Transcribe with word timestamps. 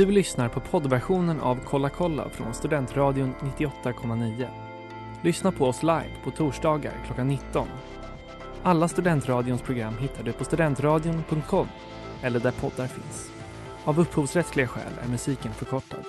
Du 0.00 0.10
lyssnar 0.10 0.48
på 0.48 0.60
poddversionen 0.60 1.40
av 1.40 1.58
Kolla 1.64 1.88
kolla 1.88 2.28
från 2.28 2.54
Studentradion 2.54 3.34
98,9. 3.40 4.48
Lyssna 5.22 5.52
på 5.52 5.66
oss 5.66 5.82
live 5.82 6.12
på 6.24 6.30
torsdagar 6.30 6.92
klockan 7.06 7.28
19. 7.28 7.68
Alla 8.62 8.88
Studentradions 8.88 9.62
program 9.62 9.94
hittar 9.98 10.22
du 10.22 10.32
på 10.32 10.44
studentradion.com 10.44 11.68
eller 12.22 12.40
där 12.40 12.50
poddar 12.50 12.86
finns. 12.86 13.30
Av 13.84 14.00
upphovsrättsliga 14.00 14.66
skäl 14.66 14.92
är 15.04 15.08
musiken 15.08 15.52
förkortad. 15.52 16.04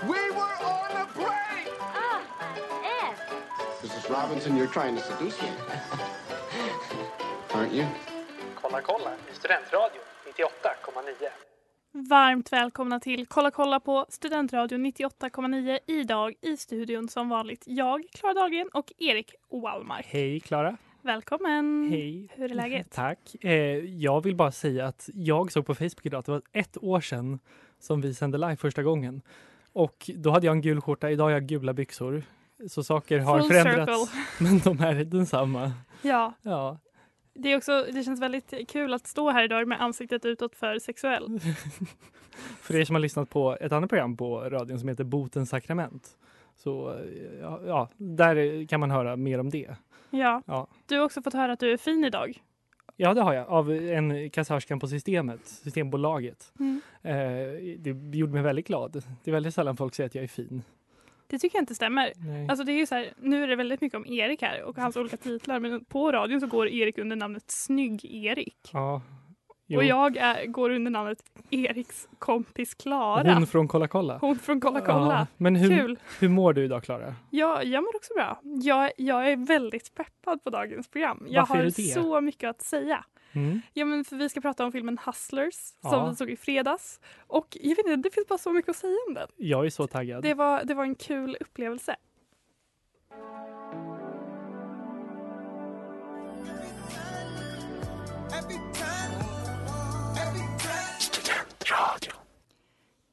We 0.00 0.08
were 0.08 0.56
on 0.62 0.96
a 0.96 1.06
break! 1.14 1.68
Ah! 1.94 2.20
Mrs. 3.82 4.10
Robinson, 4.10 4.58
you're 4.58 4.72
trying 4.72 4.96
to 4.96 5.02
seduce 5.02 5.42
me. 5.42 5.48
Aren't 7.54 7.72
you? 7.72 8.09
Kolla 8.70 8.82
kolla 8.82 9.10
i 9.32 9.34
Studentradion 9.34 10.02
98,9. 11.92 12.08
Varmt 12.08 12.52
välkomna 12.52 13.00
till 13.00 13.26
Kolla 13.26 13.50
kolla 13.50 13.80
på 13.80 14.06
Studentradion 14.08 14.86
98,9 14.86 15.78
idag 15.86 16.34
i 16.40 16.56
studion 16.56 17.08
som 17.08 17.28
vanligt 17.28 17.62
jag, 17.66 18.04
Klara 18.12 18.34
Dahlgren 18.34 18.68
och 18.72 18.92
Erik 18.98 19.34
Wallmark. 19.62 20.06
Hej 20.08 20.40
Klara. 20.40 20.76
Välkommen! 21.02 21.88
Hej. 21.90 22.28
Hur 22.34 22.50
är 22.50 22.54
läget? 22.54 22.90
Tack. 22.92 23.44
Eh, 23.44 23.52
jag 23.84 24.22
vill 24.22 24.36
bara 24.36 24.52
säga 24.52 24.86
att 24.86 25.08
jag 25.14 25.52
såg 25.52 25.66
på 25.66 25.74
Facebook 25.74 26.06
idag 26.06 26.18
att 26.18 26.26
det 26.26 26.32
var 26.32 26.42
ett 26.52 26.76
år 26.82 27.00
sedan 27.00 27.38
som 27.78 28.00
vi 28.00 28.14
sände 28.14 28.38
live 28.38 28.56
första 28.56 28.82
gången. 28.82 29.22
Och 29.72 30.10
då 30.14 30.30
hade 30.30 30.46
jag 30.46 30.52
en 30.52 30.60
gul 30.62 30.80
skjorta, 30.80 31.10
idag 31.10 31.24
har 31.24 31.30
jag 31.30 31.46
gula 31.46 31.72
byxor. 31.72 32.22
Så 32.68 32.82
saker 32.84 33.18
har 33.18 33.38
Full 33.40 33.48
förändrats, 33.48 34.10
circle. 34.10 34.24
men 34.50 34.58
de 34.58 34.80
är 34.84 35.04
densamma. 35.04 35.72
Ja, 36.02 36.32
Ja, 36.42 36.78
det, 37.42 37.52
är 37.52 37.56
också, 37.56 37.86
det 37.92 38.02
känns 38.02 38.20
väldigt 38.20 38.54
kul 38.68 38.94
att 38.94 39.06
stå 39.06 39.30
här 39.30 39.44
idag 39.44 39.68
med 39.68 39.82
ansiktet 39.82 40.24
utåt 40.24 40.56
för 40.56 40.78
sexuell. 40.78 41.40
för 42.60 42.76
er 42.76 42.84
som 42.84 42.94
har 42.94 43.00
lyssnat 43.00 43.30
på 43.30 43.56
ett 43.60 43.72
annat 43.72 43.90
program 43.90 44.16
på 44.16 44.40
radion 44.40 44.78
som 44.78 44.88
heter 44.88 45.04
Botens 45.04 45.50
sakrament. 45.50 46.16
Så 46.56 47.00
ja, 47.40 47.60
ja, 47.66 47.88
där 47.96 48.66
kan 48.66 48.80
man 48.80 48.90
höra 48.90 49.16
mer 49.16 49.38
om 49.40 49.50
det. 49.50 49.76
Ja. 50.10 50.42
Ja. 50.46 50.66
Du 50.86 50.98
har 50.98 51.04
också 51.04 51.22
fått 51.22 51.34
höra 51.34 51.52
att 51.52 51.60
du 51.60 51.72
är 51.72 51.76
fin 51.76 52.04
idag. 52.04 52.42
Ja, 52.96 53.14
det 53.14 53.20
har 53.20 53.32
jag. 53.32 53.48
Av 53.48 53.72
en 53.72 54.30
kassörskan 54.30 54.80
på 54.80 54.88
systemet, 54.88 55.46
Systembolaget. 55.46 56.52
Mm. 56.58 56.80
Eh, 57.02 57.78
det 57.78 58.16
gjorde 58.18 58.32
mig 58.32 58.42
väldigt 58.42 58.66
glad. 58.66 59.04
Det 59.24 59.30
är 59.30 59.32
väldigt 59.32 59.54
sällan 59.54 59.76
folk 59.76 59.94
säger 59.94 60.06
att 60.06 60.14
jag 60.14 60.24
är 60.24 60.28
fin. 60.28 60.62
Det 61.30 61.38
tycker 61.38 61.56
jag 61.56 61.62
inte 61.62 61.74
stämmer. 61.74 62.12
Nej. 62.16 62.48
Alltså 62.48 62.64
det 62.64 62.72
är 62.72 62.86
så 62.86 62.94
här, 62.94 63.12
nu 63.16 63.42
är 63.42 63.48
det 63.48 63.56
väldigt 63.56 63.80
mycket 63.80 63.96
om 63.96 64.06
Erik 64.06 64.42
här 64.42 64.62
och 64.62 64.76
hans 64.76 64.96
olika 64.96 65.16
titlar 65.16 65.60
men 65.60 65.84
på 65.84 66.12
radion 66.12 66.40
så 66.40 66.46
går 66.46 66.68
Erik 66.68 66.98
under 66.98 67.16
namnet 67.16 67.50
Snygg-Erik. 67.50 68.70
ja. 68.72 69.02
Jo. 69.72 69.78
Och 69.78 69.84
jag 69.84 70.16
är, 70.16 70.46
går 70.46 70.70
under 70.70 70.90
namnet 70.90 71.22
Eriks 71.50 72.08
kompis 72.18 72.74
Klara. 72.74 73.34
Hon 73.34 73.46
från 73.46 73.68
Kolla 73.68 73.88
kolla. 73.88 74.18
Hon 74.20 74.38
från 74.38 74.60
Kolla 74.60 74.80
kolla. 74.80 75.14
Ja, 75.14 75.26
men 75.36 75.56
hur, 75.56 75.68
Kul! 75.78 75.98
hur 76.20 76.28
mår 76.28 76.52
du 76.52 76.64
idag 76.64 76.82
Klara? 76.84 77.14
Ja, 77.30 77.62
jag 77.62 77.82
mår 77.82 77.96
också 77.96 78.14
bra. 78.14 78.40
Jag, 78.42 78.90
jag 78.96 79.30
är 79.32 79.36
väldigt 79.36 79.94
peppad 79.94 80.44
på 80.44 80.50
dagens 80.50 80.88
program. 80.88 81.26
Jag 81.28 81.42
Varför 81.42 81.54
har 81.64 81.70
så 81.70 82.20
mycket 82.20 82.50
att 82.50 82.62
säga. 82.62 83.04
Mm. 83.32 83.60
Ja, 83.72 83.84
men 83.84 84.04
för 84.04 84.16
vi 84.16 84.28
ska 84.28 84.40
prata 84.40 84.64
om 84.64 84.72
filmen 84.72 84.98
Hustlers 85.06 85.54
som 85.54 85.90
Ja. 85.92 86.08
vi 86.08 86.16
såg 86.16 86.30
i 86.30 86.36
fredags. 86.36 87.00
Och 87.26 87.56
jag 87.60 87.76
vet 87.76 87.86
inte, 87.86 87.96
det 87.96 88.14
finns 88.14 88.28
bara 88.28 88.38
så 88.38 88.52
mycket 88.52 88.68
att 88.68 88.76
säga 88.76 88.96
om 89.08 89.14
den. 89.14 89.28
Jag 89.36 89.66
är 89.66 89.70
så 89.70 89.86
taggad. 89.86 90.22
Det 90.22 90.34
var, 90.34 90.64
det 90.64 90.74
var 90.74 90.84
en 90.84 90.94
kul 90.94 91.36
upplevelse. 91.40 91.96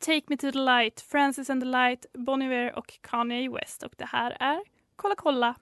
Take 0.07 0.23
Me 0.27 0.37
To 0.37 0.51
The 0.51 0.57
Light, 0.57 1.01
Francis 1.01 1.49
and 1.49 1.61
the 1.61 1.65
Light, 1.67 2.05
Bon 2.13 2.41
Iver 2.41 2.75
och 2.77 2.99
Kanye 3.01 3.49
West. 3.49 3.83
Och 3.83 3.93
det 3.97 4.05
här 4.05 4.37
är 4.39 4.59
Kolla 4.95 5.15
kolla 5.15 5.55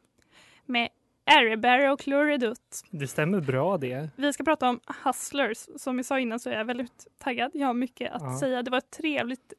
med 0.66 0.90
Airyberry 1.26 1.88
och 1.88 2.02
Chloridut. 2.02 2.82
Det 2.92 3.08
stämmer 3.08 3.40
bra 3.40 3.78
det. 3.78 4.10
Vi 4.16 4.34
ska 4.34 4.44
prata 4.44 4.70
om 4.70 4.80
Hustlers. 5.06 5.58
Som 5.76 5.98
jag 5.98 6.06
sa 6.06 6.20
innan 6.20 6.40
så 6.40 6.50
är 6.50 6.58
jag 6.58 6.66
väldigt 6.66 7.08
taggad. 7.18 7.52
Jag 7.54 7.68
har 7.68 7.74
mycket 7.74 8.12
att 8.12 8.22
Ja. 8.22 8.40
säga. 8.40 8.64
Det 8.64 8.72
var 8.72 8.78
ett 8.78 8.92
trevligt 8.92 9.54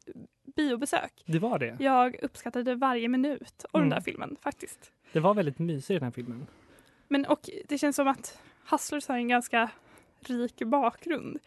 biobesök. 0.56 1.12
Det 1.26 1.38
var 1.38 1.58
det. 1.58 1.76
Jag 1.80 2.16
uppskattade 2.22 2.74
varje 2.74 3.08
minut 3.08 3.64
av 3.72 3.80
Mm. 3.80 3.90
den 3.90 3.96
där 3.98 4.04
filmen 4.04 4.36
faktiskt. 4.42 4.92
Det 5.12 5.20
var 5.20 5.34
väldigt 5.34 5.58
mysigt 5.58 5.90
i 5.90 5.94
den 5.94 6.02
här 6.02 6.10
filmen. 6.10 6.46
Men 7.08 7.26
och 7.26 7.50
det 7.68 7.78
känns 7.78 7.96
som 7.96 8.08
att 8.08 8.38
Hustlers 8.70 9.08
har 9.08 9.16
en 9.16 9.28
ganska 9.28 9.70
rik 10.20 10.58
bakgrund. 10.58 11.38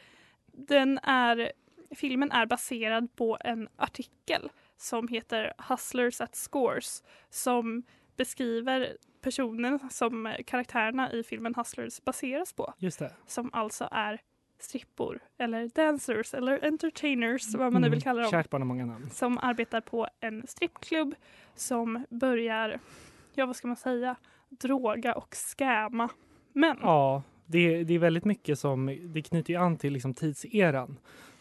Den 0.51 0.97
är, 1.03 1.51
filmen 1.95 2.31
är 2.31 2.45
baserad 2.45 3.15
på 3.15 3.37
en 3.39 3.69
artikel 3.75 4.49
som 4.77 5.07
heter 5.07 5.53
Hustlers 5.69 6.21
at 6.21 6.35
Scores 6.35 7.03
som 7.29 7.83
beskriver 8.17 8.97
personen 9.21 9.79
som 9.89 10.35
karaktärerna 10.45 11.11
i 11.11 11.23
filmen 11.23 11.55
Hustlers 11.55 12.03
baseras 12.03 12.53
på. 12.53 12.73
Just 12.77 12.99
det. 12.99 13.13
Som 13.27 13.49
alltså 13.53 13.87
är 13.91 14.21
strippor 14.59 15.19
eller 15.37 15.67
dancers 15.75 16.33
eller 16.33 16.65
entertainers 16.65 17.55
vad 17.55 17.73
man 17.73 17.81
nu 17.81 17.89
vill 17.89 18.01
kalla 18.01 18.21
dem. 18.21 18.29
Mm. 18.29 18.43
Kärt 18.43 18.49
barn 18.49 18.61
har 18.61 18.67
många 18.67 18.85
namn. 18.85 19.09
Som 19.09 19.37
arbetar 19.37 19.81
på 19.81 20.07
en 20.19 20.47
strippklubb 20.47 21.15
som 21.55 22.05
börjar, 22.09 22.79
ja 23.33 23.45
vad 23.45 23.55
ska 23.55 23.67
man 23.67 23.77
säga, 23.77 24.15
droga 24.49 25.13
och 25.13 25.35
skäma 25.57 26.09
män. 26.53 26.77
Ja, 26.81 27.23
det, 27.45 27.83
det 27.83 27.93
är 27.93 27.99
väldigt 27.99 28.25
mycket 28.25 28.59
som, 28.59 28.85
det 29.13 29.21
knyter 29.21 29.53
ju 29.53 29.59
an 29.59 29.77
till 29.77 29.93
liksom 29.93 30.13
tidseran. 30.13 30.99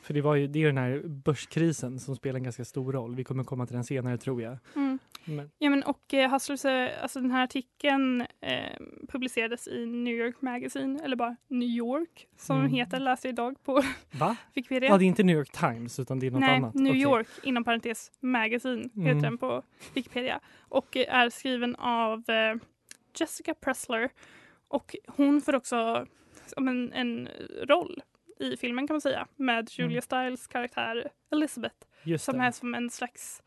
För 0.09 0.15
det 0.15 0.21
var 0.21 0.35
ju, 0.35 0.47
det 0.47 0.63
är 0.63 0.67
den 0.67 0.79
här 0.79 1.03
börskrisen 1.05 1.99
som 1.99 2.17
spelar 2.17 2.37
en 2.37 2.43
ganska 2.45 2.65
stor 2.65 2.93
roll. 2.93 3.15
Vi 3.15 3.25
kommer 3.25 3.45
komma 3.45 3.67
till 3.67 3.75
den 3.75 3.85
senare 3.85 4.19
tror 4.19 4.43
jag. 4.43 4.59
Mm. 4.77 4.99
Men, 5.25 5.51
Ja, 5.59 5.71
men 5.71 5.83
och 5.83 6.15
eh, 6.15 6.33
Hustlers, 6.33 6.65
alltså 7.03 7.21
den 7.21 7.31
här 7.31 7.45
artikeln 7.45 8.21
eh, 8.41 8.79
publicerades 9.09 9.69
i 9.69 9.87
New 9.87 10.15
York 10.15 10.43
Magazine, 10.43 11.01
eller 11.05 11.17
bara 11.17 11.37
New 11.49 11.69
York 11.69 12.27
som 12.37 12.59
Mm. 12.59 12.71
heter, 12.71 13.01
läser 13.01 13.29
jag 13.29 13.33
idag 13.33 13.65
på 13.65 13.83
va? 14.13 14.37
Wikipedia. 14.55 14.89
Ja, 14.89 14.99
det 14.99 15.05
är 15.05 15.07
inte 15.07 15.23
New 15.23 15.37
York 15.37 15.51
Times 15.53 15.99
utan 16.01 16.19
det 16.19 16.27
är 16.27 16.31
något 16.31 16.41
Nej, 16.41 16.57
annat. 16.57 16.75
New 16.75 16.91
Okej. 16.93 17.03
York 17.03 17.29
inom 17.43 17.65
parentes 17.65 18.11
Magazine 18.21 18.83
heter 18.83 19.01
Mm. 19.11 19.23
den 19.23 19.39
på 19.39 19.63
Wikipedia 19.95 20.41
och 20.59 20.97
eh, 20.97 21.15
är 21.15 21.31
skriven 21.31 21.77
av 21.77 22.19
eh, 22.31 22.55
Jessica 23.21 23.55
Pressler 23.55 24.11
och 24.69 24.97
hon 25.07 25.41
får 25.41 25.55
också 25.55 26.07
en, 26.57 26.93
en 26.93 27.29
roll 27.69 28.03
i 28.41 28.57
filmen 28.57 28.87
kan 28.87 28.95
man 28.95 29.01
säga 29.01 29.27
med 29.37 29.69
Julia 29.71 29.91
Mm. 29.91 30.03
Stiles 30.03 30.47
karaktär 30.47 31.09
Elizabeth 31.33 31.77
Just 32.03 32.25
som 32.25 32.39
det. 32.39 32.45
är 32.45 32.51
som 32.51 32.75
en 32.75 32.91
slags 32.91 33.43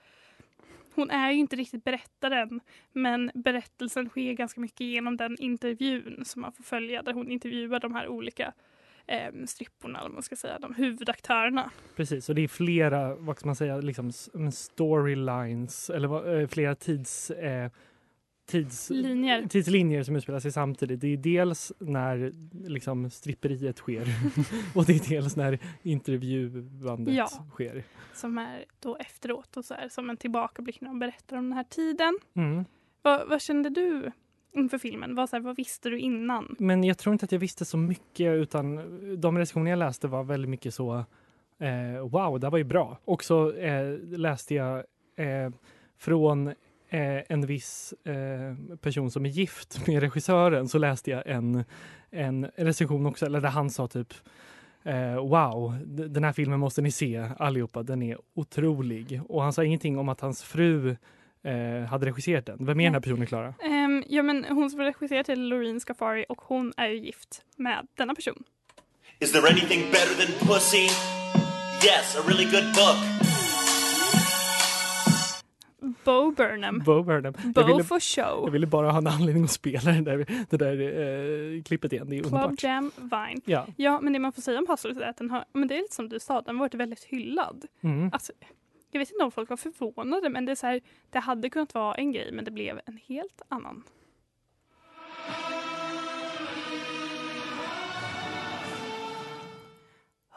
hon 0.96 1.10
är 1.10 1.32
ju 1.32 1.38
inte 1.40 1.56
riktigt 1.56 1.84
berättaren 1.84 2.60
men 2.92 3.32
berättelsen 3.34 4.10
sker 4.10 4.34
ganska 4.34 4.62
mycket 4.62 4.82
genom 4.82 5.18
den 5.18 5.36
intervjun 5.40 6.26
som 6.26 6.42
man 6.42 6.54
får 6.54 6.64
följa 6.64 7.02
där 7.02 7.14
hon 7.14 7.32
intervjuar 7.32 7.80
de 7.80 7.96
här 7.96 8.08
olika 8.08 8.54
eh, 9.08 9.32
stripporna, 9.46 10.00
eller 10.00 10.10
man 10.10 10.24
ska 10.24 10.36
säga, 10.36 10.60
de 10.60 10.74
huvudaktörerna. 10.76 11.72
Precis, 11.96 12.30
och 12.30 12.36
det 12.36 12.42
är 12.42 12.48
flera, 12.48 13.16
vad 13.16 13.38
ska 13.38 13.46
man 13.46 13.56
säga, 13.56 13.78
liksom 13.78 14.12
storylines 14.52 15.90
eller 15.90 16.40
eh, 16.42 16.48
flera 16.48 16.76
tids, 16.76 17.32
eh, 17.32 17.72
tids, 18.52 18.90
Linjer. 18.90 19.48
tidslinjer 19.48 20.04
som 20.04 20.16
utspelar 20.16 20.40
sig 20.40 20.52
samtidigt. 20.52 21.02
Det 21.02 21.08
är 21.08 21.18
dels 21.18 21.72
när 21.80 22.32
liksom, 22.70 23.10
stripperiet 23.10 23.78
sker 23.78 24.08
och 24.76 24.86
det 24.86 24.94
är 24.94 25.10
dels 25.10 25.36
när 25.36 25.60
intervjuandet 25.84 27.16
Ja. 27.16 27.28
sker. 27.52 27.84
som 28.14 28.38
är 28.38 28.66
då 28.80 28.96
efteråt 28.98 29.58
och 29.58 29.66
så 29.66 29.74
är 29.74 29.90
som 29.90 30.10
en 30.10 30.18
tillbakablick 30.18 30.82
när 30.82 30.88
de 30.90 31.00
berättar 31.00 31.38
om 31.38 31.44
den 31.44 31.54
här 31.54 31.64
tiden. 31.64 32.18
Mm. 32.34 32.66
Vad, 33.02 33.30
vad 33.30 33.42
kände 33.42 33.70
du 33.70 34.12
inför 34.52 34.78
filmen? 34.78 35.16
Vad, 35.16 35.30
så 35.30 35.36
här, 35.36 35.44
vad 35.44 35.56
visste 35.56 35.90
du 35.90 36.00
innan? 36.00 36.56
Men 36.60 36.84
jag 36.84 36.98
tror 36.98 37.14
inte 37.14 37.26
att 37.26 37.32
jag 37.32 37.40
visste 37.40 37.66
så 37.66 37.78
mycket 37.78 38.34
utan 38.34 38.76
de 39.22 39.38
recensioner 39.38 39.72
jag 39.72 39.80
läste 39.80 40.08
var 40.08 40.24
väldigt 40.24 40.50
mycket 40.50 40.74
så 40.74 40.96
eh, 41.60 42.02
wow, 42.10 42.40
det 42.40 42.48
här 42.48 42.52
var 42.52 42.58
ju 42.58 42.64
bra. 42.64 42.98
Och 43.06 43.24
så 43.24 43.52
eh, 43.54 43.98
läste 44.00 44.56
jag 44.56 44.78
eh, 45.16 45.52
från 45.98 46.54
en 46.94 47.46
viss 47.46 47.94
eh, 48.04 48.76
person 48.82 49.12
som 49.12 49.26
är 49.26 49.30
gift 49.30 49.88
med 49.88 50.00
regissören 50.00 50.68
så 50.68 50.78
läste 50.78 51.12
jag 51.12 51.28
en, 51.28 51.64
en 52.10 52.48
recension 52.56 53.06
också, 53.06 53.26
eller 53.26 53.42
där 53.42 53.50
han 53.50 53.70
sa 53.70 53.88
typ 53.88 54.14
eh, 54.84 55.16
wow, 55.16 55.78
den 55.86 56.24
här 56.24 56.34
filmen 56.34 56.60
måste 56.60 56.82
ni 56.82 56.92
se 56.92 57.30
allihopa, 57.38 57.84
den 57.84 58.02
är 58.02 58.18
otrolig. 58.34 59.22
Och 59.30 59.44
han 59.44 59.54
sa 59.54 59.64
ingenting 59.64 59.98
om 59.98 60.10
att 60.10 60.22
hans 60.22 60.44
fru 60.44 60.96
eh, 61.44 61.90
hade 61.90 62.06
regisserat 62.06 62.46
den. 62.46 62.66
Vem 62.66 62.80
är 62.80 62.84
den 62.84 62.94
här 62.94 63.02
personen, 63.02 63.28
Klara? 63.28 63.54
Ehm, 63.64 64.04
ja, 64.08 64.24
men 64.24 64.46
hon 64.46 64.70
som 64.70 64.80
regisserar 64.80 65.24
till 65.24 65.48
Loreen 65.48 65.80
Scafari 65.80 66.26
och 66.30 66.42
hon 66.42 66.74
är 66.78 66.88
ju 66.88 66.98
gift 66.98 67.42
med 67.56 67.88
denna 67.96 68.16
person. 68.16 68.44
Is 69.20 69.32
there 69.32 69.50
anything 69.50 69.92
better 69.92 70.26
than 70.26 70.48
pussy? 70.48 70.88
Yes, 71.86 72.16
a 72.16 72.22
really 72.28 72.46
good 72.46 72.74
book. 72.76 73.21
Bo 76.04 76.32
Burnham. 76.32 76.80
Bo 76.80 77.04
Burnham. 77.04 77.34
Jag 77.44 77.54
Bo 77.54 77.64
ville, 77.64 77.84
for 77.84 78.00
show. 78.00 78.46
jag 78.46 78.52
ville 78.52 78.68
bara 78.68 78.92
ha 78.92 78.98
en 78.98 79.08
anledning 79.08 79.44
att 79.44 79.52
spela 79.52 79.92
det 79.92 80.02
där, 80.02 80.26
det 80.50 80.58
där 80.58 81.56
eh, 81.56 81.64
klippet 81.64 81.94
igen. 81.94 82.10
Det 82.10 82.16
är 82.18 82.22
Club 82.22 82.34
underbart. 82.34 82.64
Jam 82.64 82.92
Vine. 82.98 83.42
Ja. 83.46 83.68
Ja, 83.78 84.00
men 84.02 84.14
det 84.14 84.20
man 84.20 84.32
får 84.32 84.42
säga 84.42 84.60
om 84.60 84.66
Hustlers 84.70 84.98
är 84.98 85.10
att 85.10 85.18
den 85.18 85.30
har, 85.30 85.46
men 85.54 85.68
det 85.68 85.76
är 85.76 85.82
lite 85.82 85.96
som 85.96 86.10
du 86.10 86.20
sa, 86.20 86.42
den 86.42 86.56
har 86.56 86.60
varit 86.60 86.74
väldigt 86.74 87.04
hyllad. 87.04 87.66
Mm. 87.82 88.10
Alltså, 88.14 88.32
jag 88.92 89.00
vet 89.00 89.12
inte 89.12 89.24
om 89.24 89.32
folk 89.32 89.50
var 89.50 89.58
förvånade, 89.58 90.30
men 90.30 90.46
det 90.46 90.52
är 90.52 90.56
så 90.56 90.68
här, 90.68 90.82
det 91.10 91.20
hade 91.20 91.50
kunnat 91.50 91.74
vara 91.74 91.96
en 91.96 92.12
grej, 92.12 92.32
men 92.32 92.46
det 92.46 92.52
blev 92.52 92.80
en 92.86 93.00
helt 93.08 93.42
annan. 93.50 93.84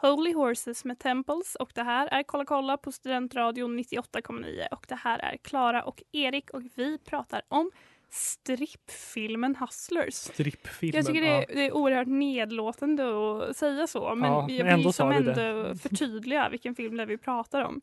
Holy 0.05 0.33
Horses 0.33 0.85
med 0.85 0.99
Temples 0.99 1.55
och 1.55 1.71
det 1.75 1.83
här 1.83 2.07
är 2.07 2.23
Kolla 2.23 2.45
kolla 2.45 2.77
på 2.77 2.91
Studentradion 2.91 3.79
98,9 3.79 4.67
och 4.71 4.85
det 4.89 4.95
här 4.95 5.19
är 5.19 5.37
Klara 5.37 5.83
och 5.83 6.03
Erik 6.11 6.49
och 6.49 6.61
vi 6.75 6.97
pratar 6.97 7.41
om 7.47 7.71
strippfilmen 8.09 9.55
Hustlers. 9.55 10.13
Strippfilmen. 10.13 10.95
Jag 10.95 11.05
tycker 11.05 11.21
det 11.21 11.27
ja. 11.27 11.41
är, 11.43 11.55
det 11.55 11.65
är 11.65 11.75
oerhört 11.75 12.07
nedlåtande 12.07 13.03
att 13.49 13.57
säga 13.57 13.87
så, 13.87 14.15
men 14.15 14.31
Ja, 14.31 14.45
jag 14.49 14.65
vill 14.65 14.73
ändå 14.73 14.91
sa 14.91 15.13
du 15.13 15.23
det. 15.33 15.43
ändå 15.49 15.75
förtydliga 15.75 16.49
vilken 16.49 16.75
film 16.75 16.97
det 16.97 17.03
är 17.03 17.07
vi 17.07 17.17
pratar 17.17 17.61
om. 17.61 17.81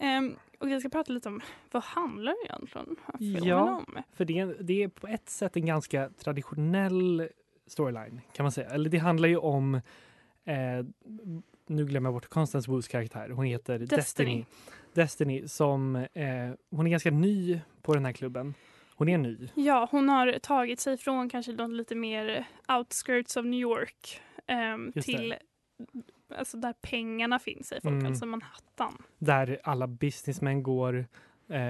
Ehm, 0.00 0.36
och 0.58 0.70
jag 0.70 0.80
ska 0.80 0.88
prata 0.88 1.12
lite 1.12 1.28
om 1.28 1.40
vad 1.70 1.82
handlar 1.82 2.34
egentligen 2.44 2.96
filmen 3.18 3.44
Ja. 3.44 3.76
om? 3.76 3.98
För 4.12 4.24
det 4.24 4.38
är, 4.38 4.56
det 4.60 4.82
är 4.82 4.88
på 4.88 5.06
ett 5.06 5.28
sätt 5.30 5.56
en 5.56 5.66
ganska 5.66 6.10
traditionell 6.10 7.28
storyline 7.66 8.20
kan 8.32 8.44
man 8.44 8.52
säga. 8.52 8.70
Eller 8.70 8.90
det 8.90 8.98
handlar 8.98 9.28
ju 9.28 9.36
om, 9.36 9.74
eh, 10.44 10.86
nu 11.68 11.84
glömmer 11.86 12.06
jag 12.06 12.14
bort 12.14 12.28
Constance 12.28 12.70
Woos 12.70 12.88
karaktär. 12.88 13.28
Hon 13.30 13.44
heter 13.46 13.78
Destiny. 13.78 13.96
Destiny. 13.96 14.44
Destiny, 14.94 15.48
som, 15.48 15.96
eh, 15.96 16.04
hon 16.70 16.86
är 16.86 16.90
ganska 16.90 17.10
ny 17.10 17.60
på 17.82 17.94
den 17.94 18.04
här 18.04 18.12
klubben. 18.12 18.54
Hon 18.94 19.08
är 19.08 19.18
ny. 19.18 19.48
Ja, 19.54 19.88
hon 19.90 20.08
har 20.08 20.38
tagit 20.42 20.80
sig 20.80 20.96
från 20.96 21.28
kanske 21.28 21.52
de 21.52 21.74
lite 21.74 21.94
mer 21.94 22.44
outskirts 22.78 23.36
of 23.36 23.44
New 23.44 23.60
York 23.60 24.20
det. 24.94 25.02
till 25.02 25.34
alltså 26.36 26.56
där 26.56 26.74
pengarna 26.80 27.38
finns 27.38 27.72
i 27.72 27.78
folk, 27.82 27.92
Mm. 27.92 28.06
alltså 28.06 28.26
Manhattan. 28.26 29.02
Där 29.18 29.60
alla 29.64 29.86
businessmän 29.86 30.62
går. 30.62 31.06
Eh, 31.48 31.60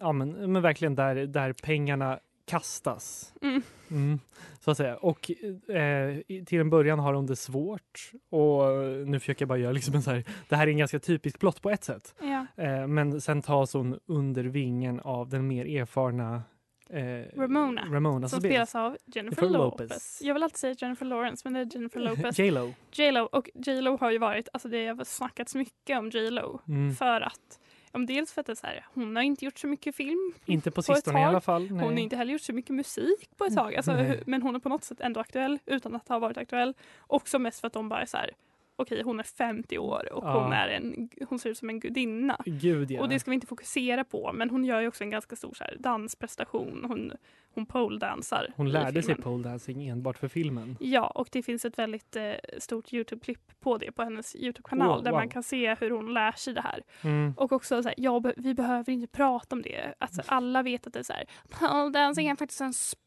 ja, 0.00 0.12
men, 0.12 0.52
men 0.52 0.62
verkligen 0.62 0.94
där, 0.94 1.14
där 1.14 1.52
pengarna 1.52 2.20
kastas. 2.46 3.32
Mm. 3.42 3.62
Mm, 3.90 4.20
så 4.60 4.70
att 4.70 4.76
säga. 4.76 4.96
Och 4.96 5.30
eh, 5.70 6.16
till 6.46 6.60
en 6.60 6.70
början 6.70 6.98
har 6.98 7.14
hon 7.14 7.26
det 7.26 7.36
svårt. 7.36 8.10
Och 8.30 8.62
nu 9.06 9.20
försöker 9.20 9.42
jag 9.42 9.48
bara 9.48 9.58
göra 9.58 9.72
liksom 9.72 9.94
en 9.94 10.02
så 10.02 10.10
här. 10.10 10.24
Det 10.48 10.56
här 10.56 10.66
är 10.66 10.70
en 10.70 10.78
ganska 10.78 10.98
typisk 10.98 11.38
plott 11.38 11.62
på 11.62 11.70
ett 11.70 11.84
sätt. 11.84 12.14
Ja. 12.20 12.46
Eh, 12.64 12.86
men 12.86 13.20
sen 13.20 13.42
tas 13.42 13.72
hon 13.74 13.98
under 14.06 14.44
vingen 14.44 15.00
av 15.00 15.28
den 15.28 15.46
mer 15.48 15.64
erfarna 15.80 16.42
eh, 16.90 17.38
Ramona, 17.40 17.84
Ramona 17.90 18.28
Som 18.28 18.40
spelas 18.40 18.74
av 18.74 18.96
Jennifer 19.04 19.42
Jennifer 19.42 19.58
Lopez. 19.58 19.80
Lopez. 19.90 20.18
Jag 20.22 20.34
vill 20.34 20.42
alltid 20.42 20.56
säga 20.58 20.74
Jennifer 20.78 21.06
Lawrence, 21.06 21.40
men 21.44 21.52
det 21.52 21.60
är 21.60 21.76
Jennifer 21.76 22.00
Lopez. 22.10 22.38
J.Lo. 22.38 22.72
J.Lo 22.92 23.22
och 23.24 23.50
J.Lo 23.54 23.96
har 23.96 24.10
ju 24.10 24.18
varit, 24.18 24.48
alltså 24.52 24.68
det 24.68 24.86
har 24.86 25.04
snackats 25.04 25.54
mycket 25.54 25.98
om 25.98 26.10
J.Lo 26.10 26.60
Mm. 26.68 26.94
för 26.94 27.20
att, 27.20 27.60
om 27.96 28.06
dels 28.06 28.32
för 28.32 28.40
att 28.40 28.46
det 28.46 28.56
så 28.56 28.66
här, 28.66 28.86
hon 28.94 29.16
har 29.16 29.22
inte 29.22 29.44
gjort 29.44 29.58
så 29.58 29.66
mycket 29.66 29.96
film, 29.96 30.32
Inte 30.46 30.70
på 30.70 30.82
sistone 30.82 31.20
i 31.20 31.24
alla 31.24 31.40
fall. 31.40 31.68
hon 31.68 31.78
har 31.80 31.90
nej. 31.90 32.02
inte 32.02 32.16
heller 32.16 32.32
gjort 32.32 32.40
så 32.42 32.52
mycket 32.52 32.74
musik 32.74 33.30
på 33.36 33.44
ett 33.44 33.54
tag, 33.54 33.76
alltså, 33.76 33.92
Nej. 33.92 34.04
hur- 34.04 34.22
men 34.26 34.42
hon 34.42 34.54
är 34.54 34.58
på 34.58 34.68
något 34.68 34.84
sätt 34.84 35.00
ändå 35.00 35.20
aktuell 35.20 35.58
utan 35.66 35.94
att 35.94 36.08
ha 36.08 36.18
varit 36.18 36.36
aktuell. 36.36 36.74
Också 37.06 37.38
mest 37.38 37.60
för 37.60 37.66
att 37.66 37.72
de 37.72 37.88
bara 37.88 38.02
är 38.02 38.06
så 38.06 38.16
här, 38.16 38.30
okej 38.76 39.02
hon 39.02 39.18
är 39.18 39.24
50 39.24 39.78
år 39.78 40.12
och 40.12 40.24
Ja. 40.24 40.42
hon, 40.42 40.52
är 40.52 40.68
en, 40.68 41.08
hon 41.28 41.38
ser 41.38 41.50
ut 41.50 41.58
som 41.58 41.68
en 41.70 41.80
gudinna. 41.80 42.36
Gud 42.44 42.90
ja. 42.90 43.00
Och 43.00 43.08
det 43.08 43.18
ska 43.20 43.30
vi 43.30 43.34
inte 43.34 43.46
fokusera 43.46 44.04
på, 44.04 44.32
men 44.34 44.50
hon 44.50 44.64
gör 44.64 44.80
ju 44.80 44.88
också 44.88 45.04
en 45.04 45.10
ganska 45.10 45.36
stor 45.36 45.54
så 45.54 45.64
här, 45.64 45.76
dansprestation. 45.80 46.84
Hon, 46.88 47.12
hon 47.54 47.66
poledansar 47.66 48.48
Hon 48.56 48.70
lärde 48.70 48.92
sig 48.92 49.02
filmen. 49.02 49.22
pole 49.22 49.42
dancing 49.48 49.88
enbart 49.88 50.18
för 50.18 50.28
filmen. 50.28 50.76
Ja, 50.80 51.06
och 51.06 51.28
det 51.32 51.42
finns 51.42 51.64
ett 51.64 51.78
väldigt 51.78 52.16
eh, 52.16 52.32
stort 52.58 52.92
Youtube-klipp 52.92 53.60
på 53.60 53.78
det 53.78 53.92
på 53.92 54.02
hennes 54.02 54.36
Youtube-kanal 54.36 54.88
Wow, 54.96 55.04
där 55.04 55.10
wow. 55.10 55.20
man 55.20 55.28
kan 55.28 55.42
se 55.42 55.74
hur 55.74 55.90
hon 55.90 56.14
lär 56.14 56.32
sig 56.32 56.54
det 56.54 56.60
här. 56.60 56.82
Mm. 57.02 57.34
Och 57.36 57.52
också 57.52 57.82
så 57.82 57.88
här, 57.88 57.94
ja, 57.98 58.22
vi 58.36 58.54
behöver 58.54 58.92
inte 58.92 59.06
prata 59.08 59.56
om 59.56 59.62
det. 59.62 59.94
Alltså, 59.98 60.22
alla 60.26 60.62
vet 60.62 60.86
att 60.86 60.92
det 60.92 60.98
är 60.98 61.02
så 61.02 61.12
här, 61.12 61.24
pole 61.50 61.90
dancing 61.90 62.28
är 62.28 62.36
faktiskt 62.36 62.60
en 62.60 62.72
sport. 62.74 63.00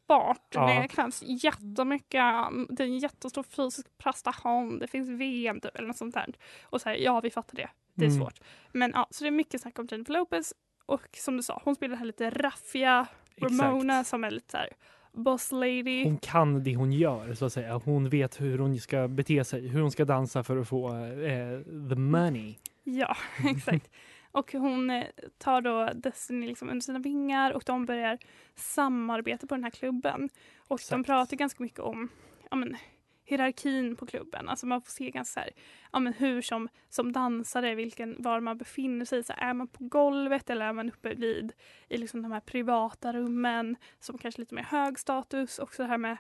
Ja. 0.50 0.82
Det 0.82 0.88
krävs 0.88 1.24
jättemycket, 1.26 2.22
det 2.70 2.84
är 2.84 2.88
en 2.88 2.98
jättestor 3.00 3.44
fysisk 3.44 3.88
prestation, 3.98 4.80
det 4.80 4.88
finns 4.88 5.10
VM 5.10 5.60
typ, 5.62 5.76
eller 5.76 5.88
något 5.88 5.98
sånt 5.98 6.14
där. 6.14 6.34
Och 6.64 6.82
så 6.82 6.90
här, 6.90 6.96
ja, 6.96 7.20
vi 7.20 7.30
fattar 7.30 7.56
det. 7.56 7.70
Det 7.94 8.06
är 8.06 8.10
Mm. 8.10 8.20
svårt. 8.22 8.40
Men 8.72 8.92
ja, 8.96 9.08
så 9.10 9.24
det 9.24 9.28
är 9.28 9.32
mycket 9.32 9.62
snack 9.62 9.80
om 9.80 9.88
Jennifer 9.92 10.14
Lopez. 10.14 10.54
Och 10.86 11.08
som 11.14 11.38
du 11.38 11.44
sa, 11.44 11.62
hon 11.66 11.76
spelar 11.76 11.96
här 11.98 12.06
lite 12.06 12.30
raffiga 12.30 13.08
Ramona 13.42 13.94
Exakt. 13.94 14.10
som 14.10 14.24
är 14.24 14.32
lite 14.32 14.52
så 14.52 14.58
här 14.58 14.70
boss 15.14 15.52
lady. 15.52 16.04
Hon 16.04 16.18
kan 16.18 16.64
det 16.64 16.76
hon 16.76 16.94
gör 16.94 17.34
så 17.34 17.46
att 17.46 17.54
säga. 17.54 17.74
Hon 17.86 18.10
vet 18.10 18.42
hur 18.42 18.58
hon 18.60 18.80
ska 18.80 19.08
bete 19.08 19.44
sig, 19.44 19.68
hur 19.68 19.82
hon 19.82 19.92
ska 19.92 20.06
dansa 20.06 20.44
för 20.44 20.58
att 20.58 20.68
få 20.68 20.90
eh, 20.96 21.60
the 21.90 21.96
money. 21.96 22.56
Ja, 22.84 23.16
exakt. 23.50 23.90
Och 24.32 24.54
hon 24.54 24.90
eh, 24.90 25.08
tar 25.38 25.62
då 25.62 25.90
Destiny 25.96 26.48
liksom 26.48 26.70
under 26.70 26.82
sina 26.82 27.00
vingar 27.00 27.52
och 27.52 27.64
de 27.66 27.86
börjar 27.86 28.18
samarbeta 28.56 29.48
på 29.48 29.56
den 29.56 29.64
här 29.64 29.72
klubben. 29.72 30.30
Och 30.58 30.80
de 30.90 30.96
Exakt. 30.96 31.06
pratar 31.06 31.38
ganska 31.38 31.64
mycket 31.64 31.80
om 31.80 32.10
ja, 32.50 32.58
men, 32.58 32.78
hierarkin 33.26 33.96
på 33.96 34.06
klubben. 34.06 34.50
Alltså 34.50 34.66
man 34.66 34.82
får 34.82 34.92
se 34.92 35.12
ganska 35.12 35.34
så 35.34 35.40
här, 35.40 35.50
ja, 35.92 36.00
men 36.00 36.14
hur 36.14 36.42
som, 36.42 36.70
som 36.90 37.12
dansare, 37.12 37.76
vilken, 37.76 38.16
var 38.20 38.40
man 38.40 38.58
befinner 38.58 39.06
sig. 39.06 39.24
Så 39.24 39.34
är 39.38 39.54
man 39.54 39.68
på 39.68 39.84
golvet 39.84 40.50
eller 40.50 40.66
är 40.66 40.74
man 40.74 40.90
uppe 40.90 41.14
vid 41.14 41.54
i 41.90 41.98
liksom 41.98 42.22
de 42.22 42.32
här 42.32 42.40
privata 42.40 43.14
rummen 43.14 43.76
som 44.00 44.18
kanske 44.18 44.42
lite 44.42 44.56
mer 44.56 44.64
hög 44.64 45.00
status. 45.00 45.60
Också 45.60 45.84
det 45.84 45.90
här 45.90 45.98
med 45.98 46.18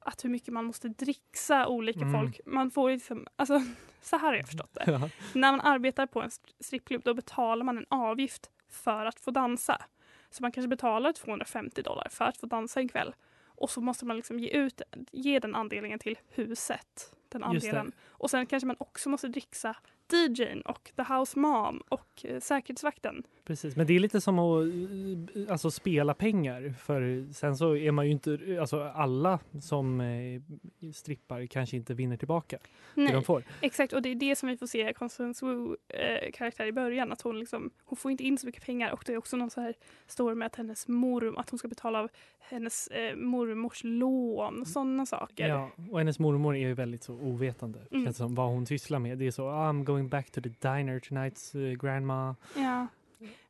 att 0.00 0.24
hur 0.24 0.30
mycket 0.30 0.54
man 0.54 0.64
måste 0.64 0.88
dricksa 0.88 1.66
olika 1.66 2.00
Mm. 2.00 2.12
folk. 2.12 2.40
Man 2.46 2.70
får 2.70 2.90
liksom, 2.90 3.26
alltså 3.36 3.62
så 4.02 4.16
här 4.16 4.28
har 4.28 4.34
jag 4.34 4.46
förstått 4.46 4.74
det. 4.74 4.84
Ja. 4.90 5.08
När 5.34 5.50
man 5.52 5.60
arbetar 5.60 6.06
på 6.06 6.20
en 6.22 6.26
st- 6.28 6.52
strippklubb 6.60 7.02
då 7.04 7.14
betalar 7.14 7.64
man 7.64 7.78
en 7.78 7.86
avgift 7.88 8.50
för 8.68 9.06
att 9.06 9.20
få 9.20 9.30
dansa. 9.30 9.82
Så 10.30 10.42
man 10.42 10.52
kanske 10.52 10.68
betalar 10.68 11.12
250 11.12 11.82
dollar 11.82 12.06
för 12.10 12.24
att 12.24 12.36
få 12.36 12.46
dansa 12.46 12.80
en 12.80 12.88
kväll. 12.88 13.14
Och 13.46 13.70
så 13.70 13.80
måste 13.80 14.04
man 14.04 14.16
liksom 14.16 14.38
ge, 14.38 14.48
ut, 14.48 14.82
ge 15.12 15.38
den 15.38 15.54
andelningen 15.54 15.98
till 15.98 16.18
huset. 16.28 17.14
Den 17.28 17.42
andelen. 17.44 17.92
Och 18.08 18.30
sen 18.30 18.46
kanske 18.46 18.66
man 18.66 18.76
också 18.78 19.08
måste 19.08 19.28
dricksa 19.28 19.76
DJn 20.16 20.60
och 20.60 20.90
the 20.96 21.02
house 21.14 21.38
mom 21.38 21.82
och 21.88 22.24
eh, 22.24 22.40
säkerhetsvakten. 22.40 23.22
Precis, 23.44 23.76
men 23.76 23.86
det 23.86 23.96
är 23.96 24.00
lite 24.00 24.20
som 24.20 24.38
att 24.38 24.66
eh, 25.36 25.52
alltså, 25.52 25.70
spela 25.70 26.14
pengar. 26.14 26.74
För 26.78 27.32
sen 27.32 27.56
så 27.56 27.76
är 27.76 27.92
man 27.92 28.06
ju 28.06 28.12
inte, 28.12 28.38
alltså 28.60 28.82
alla 28.82 29.38
som 29.60 30.00
eh, 30.00 30.42
strippar 30.92 31.46
kanske 31.46 31.76
inte 31.76 31.94
vinner 31.94 32.16
tillbaka 32.16 32.58
det 32.94 33.00
Nej, 33.02 33.12
de 33.12 33.22
får. 33.24 33.44
exakt. 33.60 33.92
Och 33.92 34.02
det 34.02 34.08
är 34.08 34.14
det 34.14 34.36
som 34.36 34.48
vi 34.48 34.56
får 34.56 34.66
se 34.66 34.92
Constance 34.92 35.46
Wu 35.46 35.76
eh, 35.88 36.30
karaktär 36.32 36.66
i 36.66 36.72
början. 36.72 37.12
Att 37.12 37.20
hon, 37.22 37.38
liksom, 37.38 37.70
hon 37.84 37.96
får 37.96 38.10
inte 38.10 38.24
in 38.24 38.38
så 38.38 38.46
mycket 38.46 38.64
pengar. 38.64 38.92
Och 38.92 39.02
det 39.06 39.12
är 39.12 39.16
också 39.16 39.36
någon 39.36 39.50
så 39.50 39.60
här 39.60 39.74
story 40.06 40.34
med 40.34 40.46
att 40.46 40.56
hennes 40.56 40.88
mor, 40.88 41.38
att 41.40 41.50
hon 41.50 41.58
ska 41.58 41.68
betala 41.68 42.00
av 42.00 42.08
hennes 42.38 42.86
eh, 42.88 43.16
mormors 43.16 43.80
lån. 43.84 44.66
Sådana 44.66 45.06
saker. 45.06 45.48
Ja, 45.48 45.70
och 45.90 45.98
hennes 45.98 46.18
mormor 46.18 46.56
är 46.56 46.60
ju 46.68 46.74
väldigt 46.74 47.02
så 47.02 47.14
ovetande. 47.14 47.78
Mm. 47.90 48.04
Känns 48.04 48.16
som 48.16 48.34
vad 48.34 48.46
hon 48.48 48.66
sysslar 48.66 48.98
med. 48.98 49.18
Det 49.18 49.26
är 49.26 49.30
så, 49.30 49.48
"Ah, 49.48 49.70
I'm 49.72 49.84
going 49.84 49.99
back 50.08 50.30
to 50.30 50.40
the 50.40 50.48
diner 50.48 50.98
tonight, 51.00 51.52
uh, 51.54 51.72
grandma. 51.72 52.36
Ja. 52.56 52.86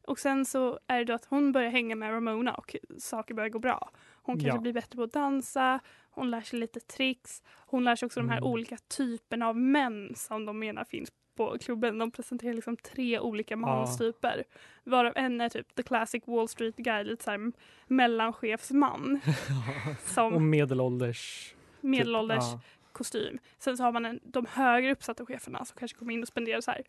Och 0.07 0.19
sen 0.19 0.45
så 0.45 0.79
är 0.87 0.99
det 0.99 1.05
då 1.05 1.13
att 1.13 1.25
hon 1.25 1.53
börjar 1.53 1.71
hänga 1.71 1.95
med 1.97 2.11
Ramona 2.13 2.55
och 2.55 2.77
saker 2.99 3.35
börjar 3.35 3.49
gå 3.51 3.59
bra. 3.59 3.91
Hon 4.23 4.35
kanske 4.41 4.57
Ja. 4.57 4.61
blir 4.61 4.73
bättre 4.73 4.97
på 4.97 5.03
att 5.03 5.13
dansa, 5.13 5.81
hon 6.11 6.31
lär 6.31 6.41
sig 6.41 6.59
lite 6.59 6.81
tricks. 6.81 7.43
Hon 7.67 7.85
lär 7.85 7.97
sig 7.97 8.07
också 8.07 8.21
de 8.21 8.29
här 8.29 8.39
Mm. 8.39 8.51
olika 8.51 8.77
typerna 8.89 9.49
av 9.49 9.57
män 9.57 10.13
som 10.17 10.47
de 10.47 10.59
menar 10.59 10.85
finns 10.85 11.13
på 11.37 11.57
klubben. 11.61 11.99
De 11.99 12.11
presenterar 12.11 12.55
liksom 12.55 12.77
tre 12.77 13.19
olika 13.21 13.57
manstyper. 13.57 14.45
Varav 14.85 15.13
en 15.17 15.41
är 15.41 15.49
typ 15.49 15.75
the 15.75 15.83
classic 15.83 16.23
Wall 16.27 16.49
Street 16.49 16.77
guy, 16.77 17.05
lite 17.05 17.25
såhär 17.25 17.53
mellanchefsman. 17.87 19.21
och 20.05 20.09
som 20.09 20.51
medelålders. 20.51 21.55
medelålders 21.81 22.53
Typ, 22.53 22.61
ja. 22.63 22.80
Kostym. 23.01 23.39
Sen 23.59 23.77
så 23.77 23.83
har 23.83 23.93
man 23.93 24.05
en, 24.07 24.21
de 24.23 24.47
högre 24.47 24.93
uppsatta 24.93 25.27
cheferna 25.27 25.65
som 25.65 25.77
kanske 25.79 25.99
kommer 25.99 26.15
in 26.15 26.23
och 26.23 26.29
spenderar 26.29 26.61
så 26.61 26.71
här 26.71 26.83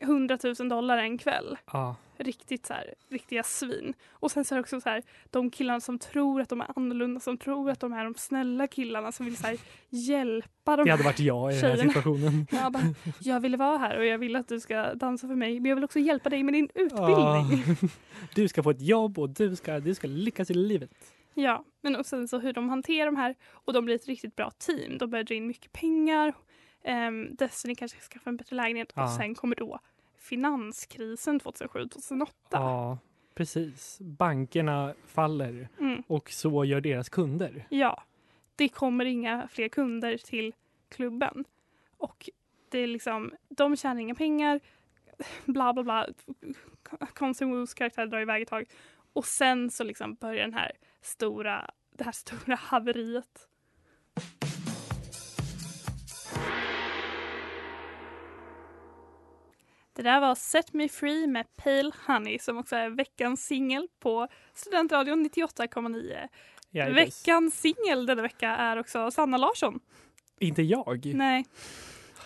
100 0.00 0.38
000 0.58 0.68
dollar 0.68 0.98
en 0.98 1.18
kväll. 1.18 1.58
Ja, 1.72 1.96
Riktigt 2.18 2.66
så 2.66 2.72
här, 2.72 2.94
riktiga 3.08 3.42
svin. 3.42 3.94
Och 4.10 4.30
sen 4.30 4.44
så 4.44 4.54
är 4.54 4.56
det 4.56 4.60
också 4.60 4.80
så 4.80 4.88
här, 4.88 5.02
de 5.30 5.50
killarna 5.50 5.80
som 5.80 5.98
tror 5.98 6.40
att 6.40 6.48
de 6.48 6.60
är 6.60 6.66
annorlunda, 6.76 7.20
som 7.20 7.38
tror 7.38 7.70
att 7.70 7.80
de 7.80 7.92
är 7.92 8.04
de 8.04 8.14
snälla 8.14 8.66
killarna 8.66 9.12
som 9.12 9.26
vill 9.26 9.36
så 9.36 9.46
här, 9.46 9.58
hjälpa 9.88 10.76
de 10.76 10.84
det 10.84 10.90
hade 10.90 11.02
varit 11.02 11.20
jag 11.20 11.52
i 11.52 11.54
den 11.54 11.64
här 11.64 11.76
tjejerna. 11.76 11.92
situationen. 11.92 12.46
Jag, 12.52 12.72
bara, 12.72 12.82
jag 13.20 13.40
ville 13.40 13.56
vara 13.56 13.78
här 13.78 13.98
och 13.98 14.06
jag 14.06 14.18
vill 14.18 14.36
att 14.36 14.48
du 14.48 14.60
ska 14.60 14.94
dansa 14.94 15.26
för 15.28 15.34
mig 15.34 15.60
men 15.60 15.68
jag 15.68 15.76
vill 15.76 15.84
också 15.84 15.98
hjälpa 15.98 16.28
dig 16.28 16.42
med 16.42 16.54
din 16.54 16.68
utbildning. 16.74 17.64
Du 18.34 18.48
ska 18.48 18.62
få 18.62 18.70
ett 18.70 18.82
jobb 18.82 19.18
och 19.18 19.30
du 19.30 19.56
ska, 19.56 19.80
du 19.80 19.94
ska 19.94 20.06
lyckas 20.06 20.50
i 20.50 20.54
livet. 20.54 20.90
Ja, 21.38 21.64
men 21.80 21.96
och 21.96 22.06
sen 22.06 22.28
så 22.28 22.38
hur 22.38 22.52
de 22.52 22.68
hanterar 22.68 23.06
de 23.06 23.16
här 23.16 23.34
och 23.50 23.72
de 23.72 23.84
blir 23.84 23.94
ett 23.94 24.06
riktigt 24.06 24.36
bra 24.36 24.50
team. 24.50 24.98
De 24.98 25.10
börjar 25.10 25.24
dra 25.24 25.34
in 25.34 25.46
mycket 25.46 25.72
pengar. 25.72 26.34
Um, 27.08 27.34
Destiny 27.34 27.74
kanske 27.74 28.00
skaffar 28.00 28.30
en 28.30 28.36
bättre 28.36 28.56
lägenhet 28.56 28.92
Ja. 28.94 29.02
och 29.04 29.10
sen 29.10 29.34
kommer 29.34 29.56
då 29.56 29.78
finanskrisen 30.18 31.40
2007-2008. 31.40 32.26
Ja. 32.50 32.98
Precis. 33.34 33.98
Bankerna 34.00 34.94
faller 35.06 35.68
Mm. 35.80 36.02
och 36.06 36.30
så 36.30 36.64
gör 36.64 36.80
deras 36.80 37.08
kunder. 37.08 37.66
Ja, 37.70 38.02
det 38.56 38.68
kommer 38.68 39.04
inga 39.04 39.48
fler 39.48 39.68
kunder 39.68 40.16
till 40.18 40.54
klubben. 40.88 41.44
Och 41.96 42.30
det 42.68 42.78
är 42.78 42.86
liksom, 42.86 43.32
de 43.48 43.76
tjänar 43.76 44.00
inga 44.00 44.14
pengar, 44.14 44.60
bla 45.44 45.72
bla 45.72 45.82
bla. 45.82 46.06
Woos 47.40 47.74
karaktär 47.74 48.06
drar 48.06 48.20
iväg 48.20 48.42
ett 48.42 48.48
tag. 48.48 48.64
Och 49.16 49.26
sen 49.26 49.70
så 49.70 49.84
liksom 49.84 50.14
börjar 50.14 50.42
den 50.42 50.54
här 50.54 50.72
stora, 51.02 51.70
det 51.98 52.04
här 52.04 52.12
stora 52.12 52.54
haveriet. 52.60 53.48
Det 59.92 60.02
där 60.02 60.20
var 60.20 60.34
Set 60.34 60.72
Me 60.72 60.88
Free 60.88 61.26
med 61.26 61.56
Pale 61.56 61.92
Honey 62.06 62.38
som 62.38 62.58
också 62.58 62.76
är 62.76 62.90
veckans 62.90 63.46
singel 63.46 63.88
på 64.00 64.28
Studentradion 64.54 65.26
98,9. 65.26 66.28
Ja, 66.70 66.88
Veckans 66.88 67.60
singel 67.60 68.06
denna 68.06 68.22
vecka 68.22 68.48
är 68.50 68.76
också 68.76 69.10
Sanna 69.10 69.36
Larsson. 69.36 69.80
Inte 70.38 70.62
jag? 70.62 71.12
Nej, 71.14 71.44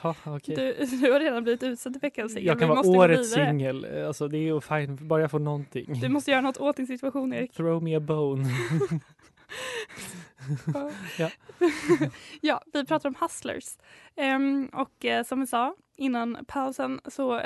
Ha, 0.02 0.14
okej. 0.24 0.54
du, 0.56 0.86
du 1.00 1.12
har 1.12 1.20
redan 1.20 1.42
blivit 1.42 1.62
utsedd 1.62 1.92
till 1.92 2.00
veckans 2.00 2.32
singel. 2.32 2.46
Jag 2.46 2.58
kan 2.58 2.68
vara 2.68 2.86
årets 2.86 3.32
singel. 3.32 4.04
Alltså 4.06 4.28
det 4.28 4.48
är 4.48 4.60
fine, 4.60 5.08
bara 5.08 5.20
jag 5.20 5.30
får 5.30 5.38
någonting. 5.38 6.00
Du 6.00 6.08
måste 6.08 6.30
göra 6.30 6.40
något 6.40 6.58
åt 6.58 6.76
din 6.76 6.86
situation 6.86 7.32
Erik. 7.32 7.52
Throw 7.52 7.82
me 7.82 7.96
a 7.96 8.00
bone. 8.00 8.48
Ja. 11.18 11.30
ja, 12.40 12.62
vi 12.72 12.86
pratar 12.86 13.08
om 13.08 13.14
Hustlers. 13.20 13.78
Ehm, 14.16 14.70
och 14.72 15.04
eh, 15.04 15.24
som 15.24 15.40
vi 15.40 15.46
sa 15.46 15.74
innan 15.96 16.38
pausen 16.48 17.00
så 17.04 17.42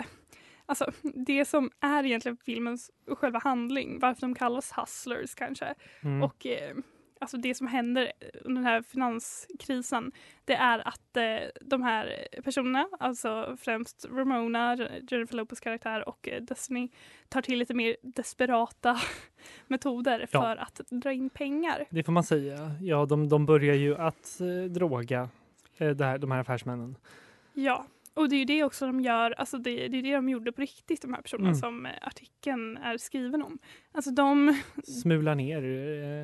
Alltså 0.67 0.91
det 1.03 1.45
som 1.45 1.71
är 1.81 2.07
egentligen 2.07 2.37
filmens 2.37 2.91
själva 3.07 3.39
handling, 3.39 3.99
varför 4.01 4.21
de 4.21 4.35
kallas 4.35 4.73
hustlers 4.77 5.35
kanske. 5.35 5.75
Mm. 6.03 6.23
Och 6.23 6.47
eh, 6.47 6.77
alltså 7.25 7.37
det 7.37 7.55
som 7.55 7.67
händer 7.67 8.13
under 8.45 8.63
den 8.63 8.65
här 8.65 8.83
finanskrisen 8.83 10.13
det 10.45 10.55
är 10.55 10.89
att 10.89 11.17
eh, 11.17 11.49
de 11.61 11.83
här 11.83 12.29
personerna, 12.45 12.89
alltså 13.01 13.57
främst 13.61 14.07
Ramona, 14.11 14.77
Jennifer 15.11 15.37
Lopez 15.37 15.61
karaktär 15.61 16.09
och 16.09 16.29
eh, 16.29 16.43
Destiny 16.43 16.89
tar 17.29 17.43
till 17.43 17.59
lite 17.59 17.75
mer 17.75 17.97
desperata 18.03 18.97
metoder 19.67 20.29
Ja. 20.31 20.41
för 20.41 20.57
att 20.57 20.81
dra 20.91 21.13
in 21.13 21.31
pengar. 21.31 21.85
Det 21.91 22.03
får 22.05 22.13
man 22.13 22.25
säga. 22.25 22.71
Ja, 22.81 23.07
de, 23.07 23.29
de 23.29 23.47
börjar 23.47 23.75
ju 23.75 23.97
att 23.97 24.41
eh, 24.41 24.71
droga 24.71 25.29
eh, 25.77 25.97
här, 25.99 26.19
de 26.19 26.31
här 26.31 26.39
affärsmännen. 26.41 26.97
Ja, 27.53 27.87
och 28.15 28.29
det 28.29 28.37
är 28.37 28.39
ju 28.39 28.45
det 28.45 28.65
också 28.65 28.87
de 28.87 29.01
gör, 29.01 29.31
alltså 29.31 29.59
det, 29.59 29.89
det 29.89 29.99
är 29.99 30.03
det 30.03 30.15
de 30.15 30.29
gjorde 30.29 30.53
på 30.53 30.61
riktigt 30.61 31.03
de 31.03 31.15
här 31.15 31.23
personerna 31.23 31.49
Mm. 31.49 31.61
som 31.61 31.87
eh, 31.87 31.93
artikeln 32.03 32.77
är 32.77 32.99
skriven 32.99 33.43
om. 33.43 33.59
Alltså 33.93 34.11
de, 34.11 34.61
Smular 34.85 35.35
ner 35.35 35.63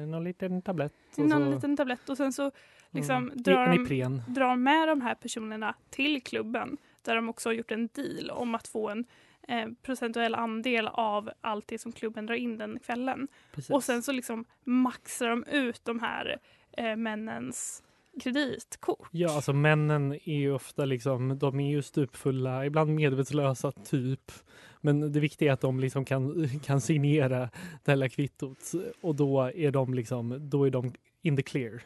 eh, 0.02 0.06
någon 0.06 0.25
liten 0.25 0.62
tablett. 0.62 0.94
och 1.16 1.28
någon 1.28 1.44
så, 1.44 1.54
liten 1.54 1.76
tablett 1.76 2.09
och 2.09 2.16
sen 2.16 2.32
så 2.32 2.50
liksom 2.90 3.16
mm, 3.16 3.42
drar 3.42 3.66
de 3.66 4.23
drar 4.28 4.56
med 4.56 4.88
de 4.88 5.00
här 5.00 5.14
personerna 5.14 5.75
till 5.90 6.23
klubben 6.23 6.76
där 7.02 7.16
de 7.16 7.28
också 7.28 7.49
har 7.49 7.54
gjort 7.54 7.70
en 7.70 7.88
deal 7.94 8.30
om 8.30 8.54
att 8.54 8.68
få 8.68 8.88
en 8.88 9.04
eh, 9.49 9.68
procentuell 9.82 10.35
andel 10.35 10.88
av 10.88 11.30
allt 11.40 11.68
det 11.68 11.78
som 11.78 11.92
klubben 11.92 12.26
drar 12.26 12.35
in 12.35 12.59
den 12.59 12.78
kvällen. 12.78 13.28
Precis. 13.52 13.70
Och 13.70 13.85
sen 13.85 14.02
så 14.02 14.12
liksom 14.12 14.44
maxar 14.64 15.28
de 15.28 15.44
ut 15.44 15.85
de 15.85 16.00
här 16.00 16.38
eh, 16.76 16.97
männens 16.97 17.82
kreditkort. 18.23 19.09
Ja, 19.11 19.35
alltså 19.35 19.52
männen 19.52 20.12
är 20.12 20.38
ju 20.38 20.52
ofta 20.52 20.85
liksom, 20.85 21.38
de 21.38 21.61
är 21.61 21.71
ju 21.71 21.83
stupfulla, 21.83 22.67
ibland 22.67 22.95
medvetslösa 22.95 23.73
typ. 23.73 24.33
Men 24.81 25.12
det 25.12 25.21
viktiga 25.21 25.49
är 25.50 25.52
att 25.55 25.61
de 25.61 25.81
liksom 25.81 26.05
kan, 26.05 26.49
kan 26.64 26.81
signera 26.81 27.50
det 27.85 27.90
här 27.90 28.09
kvittot 28.09 28.73
och 29.00 29.14
då 29.14 29.40
är 29.55 29.71
de 29.71 29.95
liksom, 29.95 30.50
då 30.50 30.64
är 30.64 30.71
de 30.71 30.93
in 31.23 31.37
the 31.37 31.43
clear. 31.43 31.83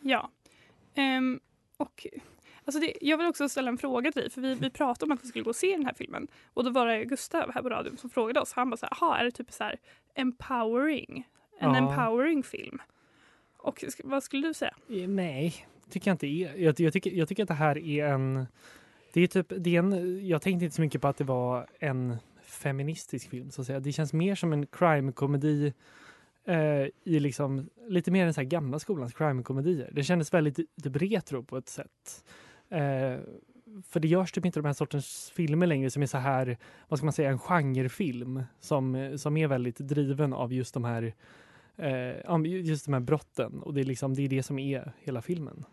Ja. 0.00 0.30
Ehm, 0.94 1.40
och 1.76 2.06
alltså 2.64 2.80
det, 2.80 2.94
jag 3.00 3.18
vill 3.18 3.26
också 3.26 3.48
ställa 3.48 3.68
en 3.68 3.78
fråga 3.78 4.12
till 4.12 4.22
dig, 4.22 4.30
för 4.30 4.40
vi, 4.40 4.54
vi 4.54 4.70
pratade 4.70 5.04
om 5.10 5.12
att 5.12 5.24
vi 5.24 5.28
skulle 5.28 5.44
gå 5.44 5.50
och 5.50 5.56
se 5.56 5.76
den 5.76 5.86
här 5.86 5.94
filmen. 5.94 6.28
Och 6.54 6.64
då 6.64 6.70
var 6.70 6.86
det 6.86 7.04
Gustav 7.04 7.50
här 7.54 7.62
på 7.62 7.68
radion 7.68 7.96
som 7.96 8.10
frågade 8.10 8.40
oss. 8.40 8.52
Han 8.52 8.70
bara 8.70 8.76
så 8.76 8.86
här, 8.86 8.96
"Jaha, 9.00 9.18
är 9.18 9.24
det 9.24 9.30
typ 9.30 9.52
så 9.52 9.64
här 9.64 9.76
empowering? 10.14 11.26
En 11.58 11.70
Ja. 11.70 11.76
empowering 11.76 12.42
film? 12.42 12.78
Och 13.64 13.84
vad 14.04 14.22
skulle 14.22 14.48
du 14.48 14.54
säga? 14.54 14.74
Eh, 14.88 15.08
nej, 15.08 15.54
tycker 15.90 16.10
jag 16.10 16.14
inte. 16.14 16.26
Jag, 16.26 16.80
jag, 16.80 16.92
tycker, 16.92 17.10
jag 17.10 17.28
tycker 17.28 17.42
att 17.42 17.48
det 17.48 17.54
här 17.54 17.78
är 17.78 18.06
en... 18.06 18.46
Det 19.12 19.20
är 19.20 19.26
typ, 19.26 19.52
det 19.58 19.76
är 19.76 19.78
en, 19.78 20.26
jag 20.28 20.42
tänkte 20.42 20.64
inte 20.64 20.76
så 20.76 20.82
mycket 20.82 21.00
på 21.00 21.08
att 21.08 21.16
det 21.16 21.24
var 21.24 21.66
en 21.78 22.16
feministisk 22.42 23.30
film. 23.30 23.50
Så 23.50 23.60
att 23.60 23.66
säga. 23.66 23.80
Det 23.80 23.92
känns 23.92 24.12
mer 24.12 24.34
som 24.34 24.52
en 24.52 24.66
crime-komedi 24.66 25.72
eh, 26.44 26.86
i 27.04 27.20
liksom, 27.20 27.68
lite 27.88 28.10
mer 28.10 28.26
än 28.26 28.34
så 28.34 28.40
här 28.40 28.48
gamla 28.48 28.78
skolans 28.78 29.14
crime-komedier. 29.14 29.90
Det 29.92 30.04
kändes 30.04 30.34
väldigt 30.34 30.56
typ 30.56 30.96
retro 30.96 31.42
på 31.42 31.56
ett 31.56 31.68
sätt. 31.68 32.24
Eh, 32.68 33.18
för 33.88 34.00
det 34.00 34.08
görs 34.08 34.32
typ 34.32 34.46
inte 34.46 34.58
de 34.58 34.66
här 34.66 34.72
sortens 34.72 35.32
filmer 35.34 35.66
längre 35.66 35.90
som 35.90 36.02
är 36.02 36.06
så 36.06 36.18
här, 36.18 36.58
vad 36.88 36.98
ska 36.98 37.06
man 37.06 37.12
säga, 37.12 37.30
en 37.30 37.38
genrefilm 37.38 38.42
som, 38.60 39.14
som 39.18 39.36
är 39.36 39.46
väldigt 39.46 39.78
driven 39.78 40.32
av 40.32 40.52
just 40.52 40.74
de 40.74 40.84
här 40.84 41.14
eh, 41.76 42.40
just 42.44 42.84
de 42.84 42.92
här 42.94 43.00
brotten 43.00 43.62
och 43.62 43.74
det 43.74 43.80
är 43.80 43.84
liksom 43.84 44.14
det 44.14 44.22
är 44.22 44.28
det 44.28 44.42
som 44.42 44.58
är 44.58 44.92
hela 45.00 45.22
filmen. 45.22 45.64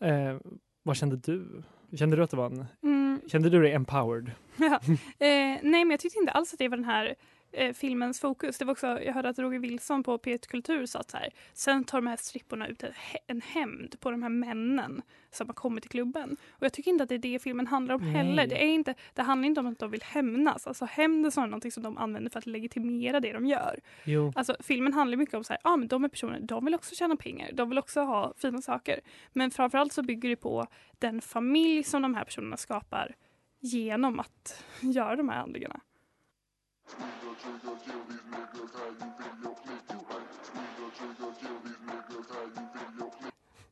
Eh, 0.00 0.36
vad 0.82 0.96
kände 0.96 1.16
du? 1.16 1.62
Kände 1.96 2.16
du 2.16 2.22
att 2.22 2.30
det 2.30 2.36
var 2.36 2.46
en, 2.46 2.64
Mm, 2.82 3.20
kände 3.26 3.50
du 3.50 3.62
dig 3.62 3.72
empowered? 3.72 4.30
ja. 4.56 4.80
eh, 5.26 5.58
nej, 5.62 5.84
men 5.84 5.90
jag 5.90 6.00
tyckte 6.00 6.18
inte 6.18 6.32
alls 6.32 6.52
att 6.52 6.58
det 6.58 6.68
var 6.68 6.76
den 6.76 6.84
här 6.84 7.14
eh, 7.54 7.72
filmens 7.72 8.20
fokus. 8.20 8.58
Det 8.58 8.64
var 8.64 8.72
också, 8.72 8.86
jag 8.86 9.12
hörde 9.12 9.28
att 9.28 9.38
Roger 9.38 9.58
Wilson 9.58 10.02
på 10.02 10.18
P1 10.18 10.48
Kultur 10.48 10.86
sa 10.86 10.98
att 10.98 11.10
så 11.10 11.16
här, 11.16 11.30
sen 11.52 11.84
tar 11.84 11.98
de 11.98 12.06
här 12.06 12.16
stripporna 12.16 12.68
ut 12.68 12.84
en 13.26 13.40
hämnd 13.40 14.00
på 14.00 14.10
de 14.10 14.22
här 14.22 14.30
männen 14.30 15.02
som 15.30 15.46
har 15.46 15.54
kommit 15.54 15.82
till 15.82 15.90
klubben. 15.90 16.36
Och 16.50 16.62
jag 16.62 16.72
tycker 16.72 16.90
inte 16.90 17.02
att 17.02 17.08
det 17.08 17.14
är 17.14 17.18
det 17.18 17.38
filmen 17.38 17.66
handlar 17.66 17.94
om 17.94 18.00
Nej. 18.00 18.12
heller. 18.12 18.46
Det, 18.46 18.64
är 18.64 18.68
inte, 18.68 18.94
det 19.14 19.22
handlar 19.22 19.46
inte 19.46 19.60
om 19.60 19.66
att 19.66 19.78
de 19.78 19.90
vill 19.90 20.02
hämnas. 20.02 20.66
Alltså 20.66 20.84
hämnd 20.84 21.26
är 21.26 21.30
snarare 21.30 21.50
någonting 21.50 21.72
som 21.72 21.82
de 21.82 21.98
använder 21.98 22.30
för 22.30 22.38
att 22.38 22.46
legitimera 22.46 23.20
det 23.20 23.32
de 23.32 23.46
gör. 23.46 23.80
Jo, 24.04 24.32
Alltså 24.36 24.56
filmen 24.60 24.92
handlar 24.92 25.16
mycket 25.16 25.34
om 25.34 25.44
så 25.44 25.52
här, 25.52 25.60
ah, 25.64 25.76
men 25.76 25.88
de 25.88 26.04
är 26.04 26.08
personer, 26.08 26.40
de 26.40 26.64
vill 26.64 26.74
också 26.74 26.94
tjäna 26.94 27.16
pengar, 27.16 27.50
de 27.52 27.68
vill 27.68 27.78
också 27.78 28.00
ha 28.00 28.34
fina 28.36 28.62
saker. 28.62 29.00
Men 29.32 29.50
framförallt 29.50 29.92
så 29.92 30.02
bygger 30.02 30.28
det 30.28 30.36
på 30.36 30.66
den 30.98 31.20
familj 31.20 31.82
som 31.82 32.02
de 32.02 32.14
här 32.14 32.24
personerna 32.24 32.56
skapar 32.56 33.14
genom 33.60 34.20
att 34.20 34.64
göra 34.80 35.16
de 35.16 35.28
här 35.28 35.36
handlingarna. 35.36 35.80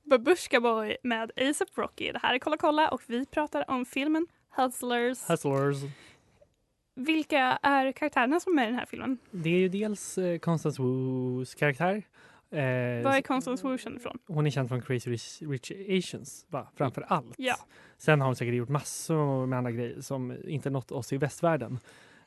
Babushka 0.05 0.61
Boy 0.61 0.97
med 1.03 1.31
ASAP 1.37 1.69
Rocky. 1.79 2.13
Det 2.13 2.19
här 2.23 2.35
är 2.35 2.39
Kolla 2.39 2.57
kolla 2.57 2.89
och 2.89 3.03
vi 3.07 3.27
pratar 3.27 3.71
om 3.71 3.85
filmen 3.87 4.27
Hustlers. 4.57 5.31
Hustlers. 5.31 5.77
Vilka 6.95 7.39
är 7.63 7.93
karaktärerna 7.93 8.41
som 8.41 8.53
är 8.53 8.57
med 8.57 8.65
i 8.65 8.67
den 8.71 8.79
här 8.79 8.87
filmen? 8.87 9.19
Det 9.31 9.51
är 9.51 9.59
ju 9.59 9.69
dels 9.69 10.19
eh, 10.19 10.39
Constance 10.39 10.83
Woos 10.83 11.55
karaktär. 11.55 12.03
Eh, 12.51 12.59
Var 13.05 13.17
är 13.17 13.23
Constance 13.23 13.69
Wu 13.69 13.79
känd 13.79 13.97
ifrån? 13.97 14.19
hon 14.27 14.47
är 14.47 14.51
känd 14.51 14.69
från 14.69 14.83
Crazy 14.83 15.11
Rich, 15.11 15.43
Rich 15.43 15.71
Asians, 15.99 16.47
va? 16.49 16.69
framför 16.77 17.03
allt. 17.09 17.35
Ja. 17.39 17.55
Sen 17.99 18.21
har 18.21 18.27
hon 18.27 18.37
säkert 18.37 18.55
gjort 18.55 18.69
massor 18.69 19.47
med 19.47 19.57
andra 19.59 19.71
grejer 19.71 20.01
som 20.01 20.37
inte 20.49 20.71
nått 20.71 20.93
oss 20.93 21.13
i 21.13 21.17
västvärlden. 21.17 21.79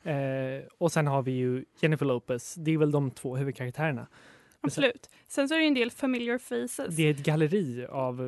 Eh, 0.06 0.64
och 0.78 0.92
sen 0.92 1.08
har 1.08 1.22
vi 1.22 1.32
ju 1.32 1.66
Jennifer 1.80 2.06
Lopez. 2.06 2.56
Det 2.56 2.72
är 2.74 2.78
väl 2.78 2.92
de 2.92 3.12
två 3.12 3.36
huvudkaraktärerna. 3.38 4.08
Absolut. 4.62 5.10
Sen 5.28 5.50
så 5.50 5.56
är 5.56 5.60
det 5.60 5.66
en 5.66 5.74
del 5.74 5.92
familiar 5.92 6.38
faces. 6.38 6.96
Det 6.96 7.04
är 7.08 7.12
ett 7.12 7.24
galleri 7.24 7.86
av 7.90 8.22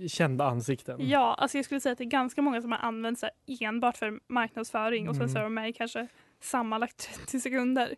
eh, 0.00 0.06
kända 0.08 0.44
ansikten. 0.44 1.08
Ja, 1.08 1.34
alltså 1.34 1.58
jag 1.58 1.64
skulle 1.64 1.80
säga 1.80 1.92
att 1.92 1.98
det 1.98 2.04
är 2.04 2.10
ganska 2.10 2.42
många 2.42 2.62
som 2.62 2.72
har 2.72 2.78
använt 2.78 3.18
sig 3.18 3.30
enbart 3.60 3.96
för 3.96 4.20
marknadsföring 4.28 5.08
och 5.08 5.14
sen 5.14 5.22
Mm. 5.22 5.32
så 5.32 5.38
är 5.38 5.42
de 5.42 5.54
med 5.54 5.68
i 5.68 5.72
kanske 5.72 6.06
sammanlagt 6.40 7.10
30 7.18 7.40
sekunder. 7.40 7.94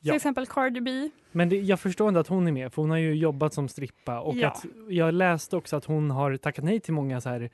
Ja. 0.00 0.10
Till 0.12 0.16
exempel 0.16 0.46
Cardi 0.46 0.80
B. 0.80 1.10
Men 1.32 1.48
det, 1.48 1.56
jag 1.56 1.80
förstår 1.80 2.08
inte 2.08 2.20
att 2.20 2.28
hon 2.28 2.46
är 2.48 2.52
med, 2.52 2.72
för 2.72 2.82
hon 2.82 2.90
har 2.90 2.98
ju 2.98 3.14
jobbat 3.14 3.54
som 3.54 3.68
strippa 3.68 4.20
och 4.20 4.36
Ja. 4.36 4.48
att 4.48 4.64
jag 4.88 5.14
läste 5.14 5.56
också 5.56 5.76
att 5.76 5.84
hon 5.84 6.10
har 6.10 6.36
tackat 6.36 6.64
nej 6.64 6.80
till 6.80 6.92
många 6.94 7.20
så 7.20 7.28
här 7.28 7.50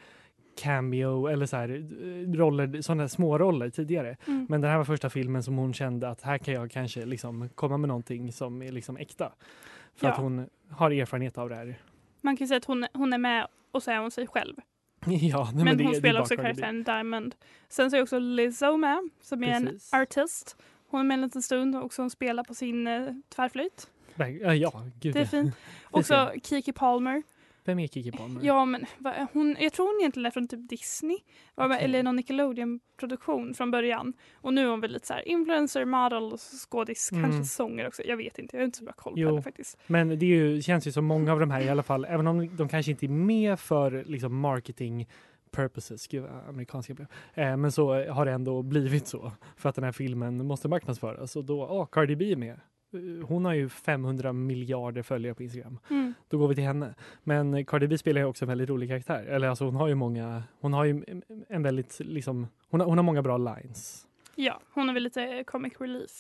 cameo 0.56 1.26
eller 1.26 1.47
så 1.47 1.56
här 1.56 1.68
eh, 1.68 2.32
roller, 2.32 2.82
sådana 2.82 3.09
små 3.09 3.38
roller 3.38 3.71
tidigare. 3.71 4.16
Mm. 4.26 4.47
Men 4.49 4.61
den 4.61 4.71
här 4.71 4.76
var 4.76 4.85
första 4.85 5.11
filmen 5.11 5.42
som 5.42 5.56
hon 5.56 5.75
kände 5.75 6.09
att 6.09 6.23
här 6.23 6.38
kan 6.38 6.54
jag 6.54 6.71
kanske 6.71 7.06
liksom 7.06 7.49
komma 7.54 7.76
med 7.76 7.88
någonting 7.88 8.32
som 8.32 8.62
är 8.62 8.73
liksom 8.73 8.97
äkta. 8.97 9.32
För 9.97 10.06
Ja. 10.06 10.12
att 10.12 10.18
hon 10.18 10.47
har 10.71 10.90
erfarenhet 10.90 11.38
av 11.38 11.49
det 11.49 11.54
här. 11.54 11.78
Man 12.21 12.37
kan 12.37 12.49
säga 12.49 12.59
att 12.59 12.64
hon, 12.64 12.87
hon 12.92 13.12
är 13.12 13.18
med 13.18 13.47
och 13.71 13.82
så 13.82 13.90
är 13.90 13.99
hon 13.99 14.11
sig 14.11 14.26
själv. 14.26 14.54
ja, 15.06 15.50
nej, 15.54 15.64
men 15.64 15.78
det, 15.78 15.85
hon 15.85 15.94
är 15.94 15.99
spelar 15.99 16.21
också 16.21 16.37
karaktären 16.37 16.82
Diamond. 16.85 17.35
Sen 17.68 17.90
så 17.90 17.97
är 17.97 18.02
också 18.02 18.18
Lizzo 18.18 18.76
med 18.76 19.11
som 19.21 19.44
är 19.44 19.61
Precis. 19.61 19.92
en 19.92 20.00
artist. 20.00 20.56
Hon 20.88 21.00
är 21.00 21.04
med 21.04 21.14
en 21.14 21.21
liten 21.21 21.42
stund 21.42 21.76
och 21.76 21.85
också 21.85 22.11
spelar 22.11 22.44
på 22.44 22.54
sin 22.54 22.87
eh, 22.87 23.09
tvärflöjt. 23.35 23.88
Ja, 24.40 24.85
gud. 25.00 25.14
Det 25.14 25.21
är 25.21 25.25
fint. 25.25 25.54
Också 25.90 26.32
Kiki 26.42 26.73
Palmer 26.73 27.23
Vem 27.64 27.78
är 27.78 27.87
Kiki 27.87 28.12
Palmer? 28.12 28.40
Ja, 28.45 28.64
men 28.64 28.85
va, 28.99 29.26
hon, 29.33 29.57
jag 29.61 29.73
tror 29.73 29.87
hon 29.87 30.00
egentligen 30.00 30.26
är 30.26 30.31
från 30.31 30.49
typ 30.49 30.69
Disney. 30.69 31.16
Okej. 31.54 31.78
Eller 31.81 32.02
någon 32.02 32.16
Nickelodeon-produktion 32.16 33.54
från 33.54 33.71
början. 33.71 34.12
Och 34.35 34.54
nu 34.54 34.62
är 34.62 34.71
hon 34.71 34.81
väl 34.81 34.92
lite 34.92 35.07
så 35.07 35.14
här 35.14 35.28
influencer, 35.28 35.85
model, 35.85 36.38
skådis, 36.38 37.12
Mm. 37.12 37.25
kanske 37.25 37.45
sångare 37.45 37.88
också. 37.88 38.02
Jag 38.02 38.16
vet 38.16 38.38
inte, 38.38 38.57
jag 38.57 38.61
har 38.61 38.64
inte 38.64 38.78
så 38.78 38.85
bra 38.85 38.92
koll 38.92 39.12
på 39.14 39.19
Jo. 39.21 39.28
henne 39.28 39.42
faktiskt. 39.42 39.78
Men 39.87 40.09
det 40.19 40.26
ju, 40.26 40.62
känns 40.62 40.87
ju 40.87 40.92
som 40.92 41.04
många 41.04 41.33
av 41.33 41.40
de 41.40 41.50
här 41.50 41.61
i 41.61 41.69
alla 41.69 41.83
fall, 41.83 42.04
även 42.09 42.26
om 42.26 42.57
de 42.57 42.69
kanske 42.69 42.90
inte 42.92 43.07
är 43.07 43.09
med 43.09 43.61
för 43.61 44.04
liksom 44.07 44.38
marketing 44.40 45.09
purposes, 45.50 46.07
gud 46.07 46.25
amerikanska 46.49 46.95
blev. 46.95 47.07
Eh, 47.35 47.57
men 47.57 47.73
så 47.73 48.04
har 48.11 48.26
det 48.26 48.33
ändå 48.33 48.62
blivit 48.62 49.07
så 49.07 49.33
för 49.57 49.69
att 49.69 49.75
den 49.75 49.85
här 49.85 49.92
filmen 49.92 50.47
måste 50.47 50.69
marknadsföras 50.69 51.37
och 51.37 51.45
då, 51.45 51.66
åh, 51.66 51.87
Cardi 51.92 52.16
B 52.16 52.33
är 52.33 52.37
med. 52.37 52.61
Eh, 52.92 53.26
Hon 53.26 53.44
har 53.44 53.52
ju 53.52 53.68
500 53.68 54.32
miljarder 54.32 55.02
följare 55.02 55.34
på 55.34 55.42
Instagram. 55.42 55.78
Mm. 55.90 56.14
Då 56.28 56.38
går 56.38 56.49
vi 56.49 56.54
till 56.54 56.64
henne. 56.64 56.94
Men 57.22 57.64
Cardi 57.64 57.87
B 57.88 57.99
spelar 57.99 58.20
ju 58.20 58.26
också 58.26 58.44
en 58.44 58.49
väldigt 58.49 58.68
rolig 58.68 58.88
karaktär. 58.88 59.25
Eller 59.25 59.49
alltså 59.49 59.64
hon 59.64 59.76
har 59.76 59.88
ju 59.88 59.94
många, 59.94 60.42
hon 60.61 60.72
har 60.72 60.84
ju 60.84 61.04
en- 61.08 61.22
en 61.49 61.62
väldigt 61.62 62.00
liksom, 62.00 62.46
hon 62.70 62.80
har, 62.80 62.87
hon 62.88 62.99
har 62.99 63.02
många 63.02 63.22
bra 63.22 63.38
lines. 63.38 64.06
Ja, 64.34 64.61
hon 64.75 64.88
är 64.88 64.94
väl 64.94 65.02
lite 65.02 65.44
comic 65.46 65.72
relief. 65.80 66.11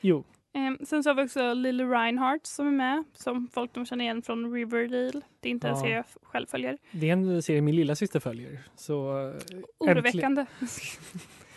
Jo, 0.00 0.24
Ehm, 0.52 0.78
sen 0.86 1.02
så 1.02 1.10
har 1.10 1.14
vi 1.14 1.22
också 1.22 1.54
Lily 1.54 1.84
Reinhardt 1.84 2.46
som 2.46 2.66
är 2.66 2.70
med, 2.70 3.04
som 3.14 3.48
folk 3.52 3.72
de 3.74 3.86
känner 3.86 4.04
igen 4.04 4.22
från 4.22 4.52
Riverdale. 4.52 5.20
Det 5.40 5.48
är 5.48 5.50
inte 5.50 5.68
en 5.68 5.74
Ja. 5.74 5.80
serie 5.80 5.94
jag 5.96 6.04
själv 6.22 6.46
följer. 6.46 6.78
det 6.92 7.08
är 7.08 7.12
en 7.12 7.42
serie 7.42 7.60
min 7.60 7.76
lilla 7.76 7.94
syster 7.94 8.20
följer. 8.20 8.58
Så 8.76 9.28
eh, 9.28 9.34
Oroväckande. 9.78 10.46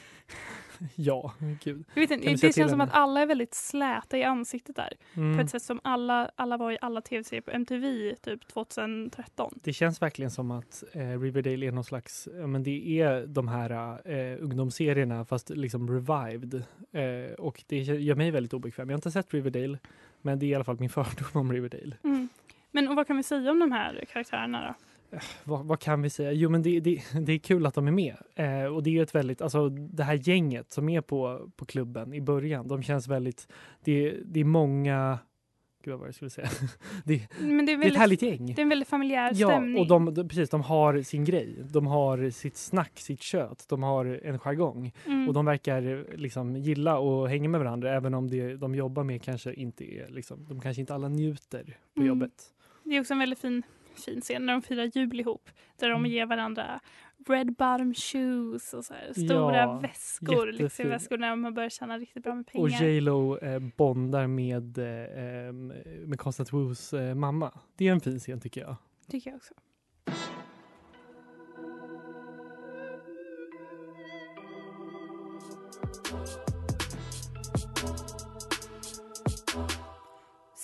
Ja, 0.95 1.33
gud. 1.63 1.83
Jag 1.93 2.01
vet 2.01 2.11
inte, 2.11 2.29
det 2.29 2.37
känns 2.37 2.55
som 2.55 2.79
henne? 2.79 2.83
att 2.83 2.93
alla 2.93 3.21
är 3.21 3.25
väldigt 3.25 3.53
släta 3.53 4.17
i 4.17 4.23
ansiktet 4.23 4.75
där. 4.75 4.93
Mm. 5.13 5.37
På 5.37 5.43
ett 5.43 5.49
sätt 5.49 5.63
som 5.63 5.79
alla, 5.83 6.31
alla 6.35 6.57
var 6.57 6.71
i 6.71 6.77
alla 6.81 7.01
tv-serier 7.01 7.41
på 7.41 7.51
MTV 7.51 8.15
typ 8.15 8.47
2013. 8.47 9.59
Det 9.63 9.73
känns 9.73 10.01
verkligen 10.01 10.31
som 10.31 10.51
att 10.51 10.83
eh, 10.91 11.19
Riverdale 11.19 11.65
är 11.65 11.71
någon 11.71 11.83
slags, 11.83 12.27
ja, 12.39 12.47
men 12.47 12.63
det 12.63 13.01
är 13.01 13.25
de 13.27 13.47
här 13.47 14.01
eh, 14.11 14.43
ungdomsserierna 14.43 15.25
fast 15.25 15.49
liksom 15.49 15.89
revived. 15.91 16.63
Eh, 16.91 17.33
och 17.33 17.63
det 17.67 17.77
gör 17.77 18.15
mig 18.15 18.31
väldigt 18.31 18.53
obekväm. 18.53 18.89
Jag 18.89 18.93
har 18.93 18.97
inte 18.97 19.11
sett 19.11 19.33
Riverdale, 19.33 19.77
men 20.21 20.39
det 20.39 20.45
är 20.45 20.47
i 20.47 20.55
alla 20.55 20.63
fall 20.63 20.79
min 20.79 20.89
fördom 20.89 21.27
om 21.33 21.53
Riverdale. 21.53 21.95
Mm. 22.03 22.29
Men 22.71 22.87
och 22.87 22.95
vad 22.95 23.07
kan 23.07 23.17
vi 23.17 23.23
säga 23.23 23.51
om 23.51 23.59
de 23.59 23.71
här 23.71 24.05
karaktärerna 24.13 24.67
då? 24.67 24.73
Vad, 25.43 25.65
vad 25.65 25.79
kan 25.79 26.01
vi 26.01 26.09
säga? 26.09 26.31
Jo, 26.31 26.49
men 26.49 26.61
det, 26.61 26.79
det, 26.79 27.01
det 27.21 27.33
är 27.33 27.37
kul 27.39 27.65
att 27.65 27.73
de 27.73 27.87
är 27.87 27.91
med. 27.91 28.15
Eh, 28.35 28.65
och 28.65 28.83
det 28.83 28.89
är 28.89 28.91
ju 28.91 29.01
ett 29.01 29.15
väldigt, 29.15 29.41
alltså 29.41 29.69
det 29.69 30.03
här 30.03 30.19
gänget 30.29 30.71
som 30.71 30.89
är 30.89 31.01
på, 31.01 31.49
på 31.55 31.65
klubben 31.65 32.13
i 32.13 32.21
början, 32.21 32.67
de 32.67 32.83
känns 32.83 33.07
väldigt, 33.07 33.47
det, 33.83 34.11
det 34.25 34.39
är 34.39 34.43
många, 34.45 35.19
gud 35.83 35.99
vad 35.99 36.07
jag 36.07 36.15
skulle 36.15 36.29
säga? 36.29 36.49
det, 37.05 37.27
Men 37.39 37.65
det 37.65 37.71
är, 37.71 37.77
det 37.77 37.83
är 37.83 37.87
ett 37.87 37.97
väldigt, 37.97 37.97
härligt 37.97 38.21
gäng. 38.21 38.45
det 38.45 38.59
är 38.61 38.63
en 38.63 38.69
väldigt 38.69 38.87
familjär 38.89 39.31
Ja, 39.35 39.47
stämning. 39.47 39.81
och 39.81 39.87
de, 39.87 40.13
de, 40.13 40.27
precis, 40.29 40.49
de 40.49 40.61
har 40.61 41.01
sin 41.01 41.25
grej. 41.25 41.55
De 41.69 41.87
har 41.87 42.29
sitt 42.29 42.57
snack, 42.57 42.99
sitt 42.99 43.21
kött. 43.21 43.65
De 43.69 43.83
har 43.83 44.05
en 44.05 44.39
jargong. 44.39 44.91
mm. 45.05 45.27
Och 45.27 45.33
de 45.33 45.45
verkar 45.45 46.07
liksom 46.17 46.55
gilla 46.57 46.97
och 46.99 47.29
hänga 47.29 47.49
med 47.49 47.59
varandra 47.59 47.95
även 47.95 48.13
om 48.13 48.29
det 48.29 48.55
de 48.55 48.75
jobbar 48.75 49.03
med 49.03 49.21
kanske 49.21 49.53
inte 49.53 49.83
är, 49.95 50.09
liksom, 50.09 50.45
de 50.49 50.61
kanske 50.61 50.79
inte 50.81 50.93
alla 50.93 51.07
njuter 51.09 51.63
på 51.93 52.01
Mm. 52.01 52.07
jobbet. 52.07 52.31
Det 52.83 52.95
är 52.95 52.99
också 52.99 53.13
en 53.13 53.19
väldigt 53.19 53.39
fin, 53.39 53.63
fin 53.95 54.21
scen 54.21 54.45
när 54.45 54.53
de 54.53 54.61
firar 54.61 54.91
jul 54.95 55.19
ihop. 55.19 55.49
Där 55.79 55.89
de 55.89 55.99
Mm. 55.99 56.11
ger 56.11 56.25
varandra 56.25 56.79
red 57.27 57.47
bottom 57.53 57.93
shoes 57.93 58.73
och 58.73 58.85
så 58.85 58.93
här, 58.93 59.13
stora 59.13 59.57
Ja, 59.57 59.79
väskor. 59.79 60.47
jättefin. 60.53 60.85
Lyxväskor 60.87 61.17
när 61.17 61.35
man 61.35 61.53
börjar 61.53 61.69
tjäna 61.69 61.97
riktigt 61.97 62.23
bra 62.23 62.35
med 62.35 62.45
Och 62.45 62.51
pengar. 62.51 62.83
J 62.83 63.01
Lo 63.01 63.37
eh, 63.37 63.59
bondar 63.77 64.27
med, 64.27 64.77
eh, 64.77 65.53
med 66.07 66.19
Constant 66.19 66.53
Woos 66.53 66.93
eh, 66.93 67.15
mamma. 67.15 67.59
Det 67.77 67.87
är 67.87 67.91
en 67.91 67.99
fin 68.01 68.19
scen 68.19 68.39
tycker 68.41 68.61
jag. 68.61 68.75
Tycker 69.09 69.29
jag 69.29 69.37
också. 69.37 69.53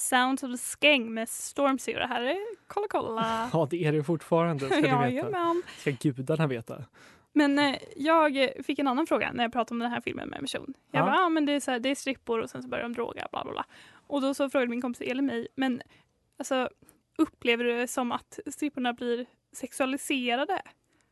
Sounds 0.09 0.43
of 0.43 0.51
the 0.51 0.57
Skank 0.57 1.09
med 1.09 1.29
Stormzy 1.29 1.93
och 1.93 1.99
det 1.99 2.07
här 2.07 2.21
är 2.21 2.37
Kolla 2.67 2.87
kolla. 2.89 3.49
Ja, 3.53 3.67
det 3.71 3.85
är 3.85 3.91
det 3.91 4.03
fortfarande 4.03 4.65
ska 4.65 4.75
ni 4.75 4.81
veta. 4.81 5.09
Jajamän. 5.09 5.63
Ska 5.77 5.91
gudarna 5.91 6.47
veta. 6.47 6.83
Men 7.33 7.59
eh, 7.59 7.75
jag 7.95 8.49
fick 8.63 8.79
en 8.79 8.87
annan 8.87 9.07
fråga 9.07 9.31
när 9.33 9.43
jag 9.43 9.51
pratade 9.53 9.75
om 9.75 9.79
den 9.79 9.91
här 9.91 10.01
filmen 10.01 10.29
med 10.29 10.37
en 10.37 10.43
person. 10.43 10.73
Jag 10.91 11.01
Ja. 11.01 11.05
bara, 11.05 11.25
ah, 11.25 11.29
men 11.29 11.45
det 11.45 11.53
är, 11.53 11.59
så 11.59 11.71
här, 11.71 11.79
det 11.79 11.89
är 11.89 11.95
strippor 11.95 12.39
och 12.39 12.49
sen 12.49 12.63
så 12.63 12.69
börjar 12.69 12.83
de 12.83 12.93
droga, 12.93 13.27
bla 13.31 13.43
bla 13.43 13.51
bla. 13.51 13.65
Och 14.07 14.21
då 14.21 14.33
så 14.33 14.49
frågade 14.49 14.69
min 14.69 14.81
kompis 14.81 15.01
Elin 15.07 15.25
mig, 15.25 15.47
men 15.55 15.81
alltså, 16.37 16.69
upplever 17.17 17.63
du 17.63 17.77
det 17.77 17.87
som 17.87 18.11
att 18.11 18.39
stripporna 18.47 18.93
blir 18.93 19.25
sexualiserade? 19.53 20.61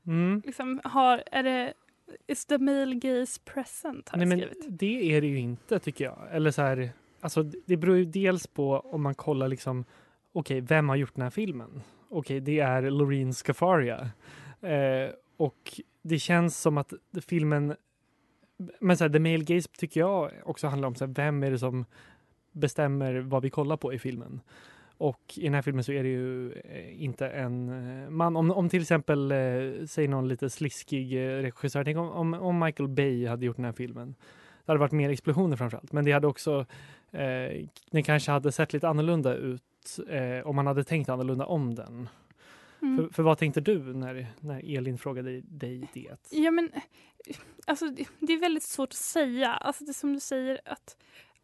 Mm. 0.08 0.42
Liksom, 0.46 0.82
har, 0.84 1.24
är 1.32 1.44
det, 1.44 1.74
is 2.28 2.46
the 2.46 2.58
male 2.58 2.96
gaze 2.96 3.42
present? 3.46 4.10
Har 4.10 4.18
Nej, 4.18 4.28
men 4.28 4.44
det 4.68 5.16
är 5.16 5.22
det 5.22 5.28
ju 5.28 5.40
inte 5.40 5.80
tycker 5.80 6.06
jag. 6.06 6.18
Eller 6.32 6.52
så 6.52 6.62
här, 6.62 6.90
alltså, 7.28 7.44
det 7.66 7.78
beror 7.78 7.98
ju 7.98 8.06
dels 8.06 8.48
på 8.48 8.80
om 8.80 9.02
man 9.02 9.16
kollar 9.16 9.48
liksom, 9.48 9.86
okej, 10.34 10.62
vem 10.62 10.90
har 10.90 10.96
gjort 10.96 11.16
den 11.16 11.24
här 11.24 11.30
filmen? 11.30 11.82
Okej, 12.10 12.40
det 12.40 12.60
är 12.60 12.82
Loreen 12.82 13.34
Scafaria. 13.34 14.12
Eh, 14.62 15.10
och 15.38 15.82
det 16.02 16.20
känns 16.20 16.58
som 16.58 16.78
att 16.78 16.94
filmen, 17.28 17.76
men 18.80 18.98
så 18.98 19.04
här, 19.04 19.10
The 19.10 19.20
Male 19.20 19.44
Gaze 19.44 19.70
tycker 19.78 20.00
jag 20.00 20.32
också 20.46 20.68
handlar 20.68 20.88
om 20.88 20.96
så 20.96 21.06
här, 21.06 21.14
vem 21.14 21.44
är 21.44 21.52
det 21.52 21.60
som 21.60 21.86
bestämmer 22.52 23.20
vad 23.20 23.44
vi 23.44 23.50
kollar 23.50 23.78
på 23.78 23.94
i 23.94 24.00
filmen. 24.00 24.42
Och 24.98 25.34
i 25.38 25.44
den 25.44 25.54
här 25.54 25.62
filmen 25.62 25.84
så 25.84 25.92
är 25.92 26.04
det 26.04 26.10
ju 26.10 26.52
eh, 26.52 27.04
inte 27.04 27.30
en 27.30 27.70
eh, 27.70 28.10
man. 28.10 28.36
Om, 28.36 28.52
om 28.52 28.70
till 28.70 28.82
exempel, 28.82 29.32
eh, 29.32 29.86
säg 29.88 30.08
någon 30.08 30.28
lite 30.28 30.50
sliskig 30.50 31.14
eh, 31.14 31.42
regissör, 31.42 31.84
tänk 31.84 31.98
om, 31.98 32.10
om, 32.10 32.34
om 32.34 32.60
Michael 32.60 32.90
Bay 32.90 33.28
hade 33.28 33.46
gjort 33.46 33.56
den 33.56 33.66
här 33.66 33.72
filmen. 33.72 34.16
Det 34.68 34.72
hade 34.72 34.80
varit 34.80 34.92
mer 34.92 35.10
explosioner 35.10 35.56
framförallt, 35.56 35.92
men 35.92 36.06
det 36.06 36.12
hade 36.12 36.28
också, 36.28 36.66
eh, 37.12 37.68
den 37.92 38.04
kanske 38.04 38.32
hade 38.32 38.52
sett 38.52 38.74
lite 38.74 38.88
annorlunda 38.88 39.36
ut 39.36 40.00
eh, 40.10 40.48
om 40.48 40.56
man 40.56 40.68
hade 40.68 40.84
tänkt 40.84 41.10
annorlunda 41.10 41.46
om 41.46 41.76
den. 41.76 42.10
Mm. 42.82 42.98
För, 42.98 43.14
för 43.14 43.24
vad 43.24 43.38
tänkte 43.38 43.62
du 43.62 43.94
när, 43.94 44.28
när 44.40 44.78
Elin 44.78 44.98
frågade 44.98 45.42
dig, 45.42 45.88
det? 45.94 46.18
Ja 46.30 46.52
men, 46.52 46.72
alltså 47.66 47.86
det, 47.88 48.08
det 48.20 48.34
är 48.34 48.40
väldigt 48.40 48.64
svårt 48.64 48.90
att 48.90 48.96
säga. 48.96 49.54
Alltså 49.54 49.84
det 49.84 49.92
är 49.92 49.94
som 49.94 50.14
du 50.14 50.20
säger 50.20 50.62
att, 50.66 50.98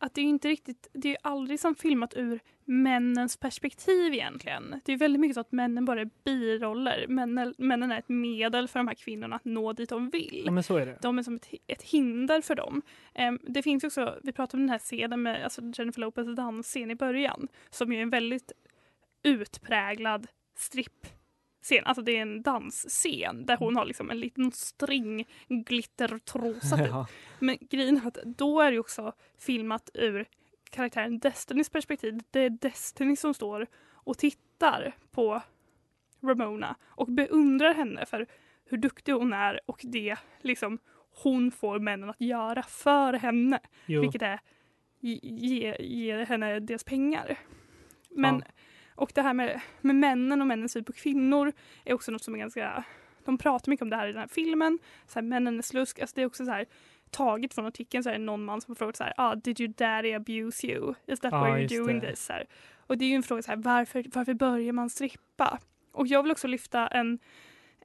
att 0.04 0.14
det 0.14 0.22
är 0.22 0.26
inte 0.26 0.48
riktigt, 0.48 0.88
det 0.94 1.10
är 1.10 1.18
aldrig 1.22 1.60
som 1.60 1.76
filmat 1.76 2.14
ur 2.18 2.40
männens 2.66 3.38
perspektiv 3.38 4.14
egentligen. 4.14 4.82
Det 4.86 4.94
är 4.94 4.98
väldigt 4.98 5.20
mycket 5.20 5.36
så 5.36 5.42
att 5.42 5.52
männen 5.52 5.86
bara 5.86 6.02
är 6.02 6.10
biroller. 6.24 7.06
Männen, 7.08 7.54
männen 7.58 7.92
är 7.92 8.00
ett 8.00 8.10
medel 8.10 8.68
för 8.68 8.80
de 8.80 8.88
här 8.88 8.96
kvinnorna 8.96 9.36
att 9.36 9.46
nå 9.46 9.74
dit 9.74 9.90
de 9.90 10.10
vill. 10.10 10.44
Ja, 10.46 10.52
men 10.52 10.64
så 10.64 10.78
är 10.78 10.86
det. 10.86 10.98
De 11.02 11.20
är 11.20 11.24
som 11.24 11.36
ett, 11.36 11.48
ett 11.68 11.82
hinder 11.82 12.42
för 12.42 12.56
dem. 12.56 12.82
Em, 13.14 13.40
det 13.44 13.62
finns 13.62 13.84
också, 13.84 14.20
vi 14.24 14.32
pratade 14.32 14.58
om 14.58 14.68
den 14.68 14.70
här 14.70 14.80
scenen 14.80 15.22
med 15.22 15.44
alltså 15.44 15.62
Jennifer 15.62 16.02
Lopez 16.02 16.36
dansscen 16.36 16.92
i 16.92 16.96
början 16.96 17.48
som 17.70 17.92
ju 17.92 17.98
är 17.98 18.02
en 18.02 18.10
väldigt 18.10 18.52
utpräglad 19.24 20.28
strippscen. 21.64 21.86
Alltså 21.86 22.02
det 22.02 22.18
är 22.18 22.22
en 22.22 22.42
dansscen 22.42 23.46
där 23.46 23.58
hon 23.58 23.76
har 23.76 23.86
liksom 23.86 24.10
en 24.10 24.20
liten 24.20 24.52
string 24.52 25.28
glittertrosa 25.48 26.78
typ. 26.78 26.88
Ja. 26.94 27.08
Men 27.40 27.58
grejen 27.62 27.98
är 27.98 28.08
att 28.08 28.18
då 28.26 28.62
är 28.62 28.72
det 28.72 28.80
också 28.80 29.14
filmat 29.40 29.90
ur 29.94 30.26
karaktären 30.70 31.20
Destinys 31.20 31.70
perspektiv. 31.70 32.20
Det 32.32 32.40
är 32.40 32.50
Destiny 32.50 33.16
som 33.16 33.34
står 33.34 33.68
och 33.94 34.18
tittar 34.18 34.96
på 35.12 35.42
Ramona 36.22 36.76
och 36.84 37.08
beundrar 37.08 37.74
henne 37.74 38.06
för 38.06 38.28
hur 38.66 38.78
duktig 38.78 39.12
hon 39.14 39.34
är 39.34 39.60
och 39.66 39.82
det 39.84 40.16
liksom 40.42 40.80
hon 41.24 41.52
får 41.52 41.80
männen 41.80 42.10
att 42.10 42.22
göra 42.22 42.64
för 42.64 43.14
henne. 43.14 43.60
Jo. 43.86 44.02
Vilket 44.02 44.22
är 44.22 44.40
ge, 45.00 45.76
ge 45.80 46.26
henne 46.26 46.60
deras 46.60 46.84
pengar. 46.84 47.40
Men, 48.10 48.36
Ja. 48.36 48.52
Och 48.96 49.12
det 49.16 49.22
här 49.22 49.34
med, 49.34 49.62
med 49.82 49.96
männen 49.96 50.42
och 50.42 50.48
männens 50.48 50.72
syn 50.72 50.84
på 50.84 50.94
kvinnor 50.94 51.54
är 51.86 51.94
också 51.94 52.12
något 52.12 52.24
som 52.24 52.36
är 52.36 52.40
ganska... 52.40 52.84
De 53.26 53.38
pratar 53.38 53.70
mycket 53.70 53.82
om 53.82 53.90
det 53.90 53.96
här 53.96 54.08
i 54.08 54.12
den 54.12 54.20
här 54.22 54.28
filmen. 54.28 54.80
Så 55.08 55.20
här, 55.20 55.22
männen 55.22 55.58
är 55.58 55.62
slusk. 55.62 56.00
Alltså 56.00 56.16
det 56.16 56.22
är 56.22 56.26
också 56.26 56.46
så 56.46 56.52
här 56.52 56.66
taget 57.12 57.54
från 57.54 57.66
artikeln 57.66 58.04
så 58.04 58.10
är 58.10 58.14
det 58.14 58.20
någon 58.20 58.46
man 58.46 58.62
som 58.62 58.72
har 58.72 58.76
frågat 58.76 58.96
så 58.96 59.04
här, 59.04 59.14
ah, 59.18 59.36
did 59.36 59.62
your 59.62 59.74
daddy 59.78 60.14
abuse 60.14 60.68
you? 60.68 60.94
Is 61.08 61.20
that 61.20 61.34
why 61.34 61.38
you're 61.38 61.78
doing 61.80 62.00
det. 62.00 62.10
this? 62.10 62.30
Och 62.88 62.98
det 62.98 63.06
är 63.06 63.10
ju 63.10 63.16
en 63.16 63.24
fråga 63.24 63.42
så 63.42 63.52
här, 63.52 63.58
varför, 63.58 64.06
varför 64.14 64.34
börjar 64.34 64.74
man 64.74 64.90
strippa? 64.90 65.60
Och 65.92 66.08
jag 66.08 66.24
vill 66.24 66.32
också 66.32 66.48
lyfta 66.48 66.88
en, 66.88 67.20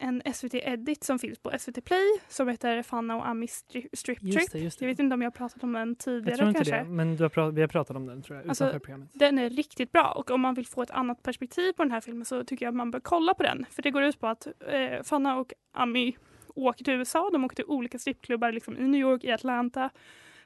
en 0.00 0.22
SVT 0.34 0.54
Edit 0.54 1.04
som 1.04 1.18
finns 1.18 1.38
på 1.38 1.52
SVT 1.58 1.84
Play 1.84 2.06
som 2.28 2.48
heter 2.48 2.82
Fanna 2.82 3.16
och 3.16 3.28
Ami 3.28 3.46
Stri- 3.46 3.88
Strip 3.92 4.20
Trip. 4.20 4.34
Just 4.34 4.52
det, 4.52 4.58
just 4.58 4.78
det. 4.78 4.84
Jag 4.84 4.88
vet 4.92 4.98
inte 4.98 5.14
om 5.14 5.22
jag 5.22 5.26
har 5.26 5.36
pratat 5.36 5.62
om 5.62 5.72
den 5.72 5.96
tidigare 5.96 6.30
Jag 6.30 6.38
tror 6.38 6.48
inte 6.48 6.58
kanske. 6.58 6.76
det, 6.76 6.84
men 6.84 7.16
du 7.16 7.22
har 7.24 7.50
vi 7.50 7.60
har 7.60 7.68
pratat 7.68 7.96
om 7.96 8.06
den 8.06 8.22
tror 8.22 8.38
jag, 8.38 8.48
Alltså, 8.48 8.64
utanför 8.64 8.78
programmet. 8.78 9.08
Den 9.12 9.38
är 9.38 9.50
riktigt 9.50 9.92
bra 9.92 10.12
och 10.16 10.30
om 10.30 10.40
man 10.40 10.54
vill 10.54 10.66
få 10.66 10.82
ett 10.82 10.90
annat 10.90 11.22
perspektiv 11.22 11.72
på 11.72 11.82
den 11.82 11.92
här 11.92 12.00
filmen 12.00 12.24
så 12.24 12.44
tycker 12.44 12.66
jag 12.66 12.70
att 12.72 12.76
man 12.76 12.90
bör 12.90 13.00
kolla 13.00 13.34
på 13.34 13.42
den. 13.42 13.66
För 13.70 13.82
det 13.82 13.90
går 13.90 14.02
ut 14.02 14.20
på 14.20 14.26
att 14.26 14.46
eh, 14.46 15.02
Fanna 15.02 15.36
och 15.38 15.52
Ami 15.72 16.16
åker 16.54 16.84
till 16.84 16.94
USA. 16.94 17.30
De 17.32 17.44
åker 17.44 17.56
till 17.56 17.64
olika 17.64 17.98
strippklubbar 17.98 18.52
liksom 18.52 18.76
i 18.78 18.88
New 18.88 19.00
York, 19.00 19.24
i 19.24 19.30
Atlanta. 19.32 19.90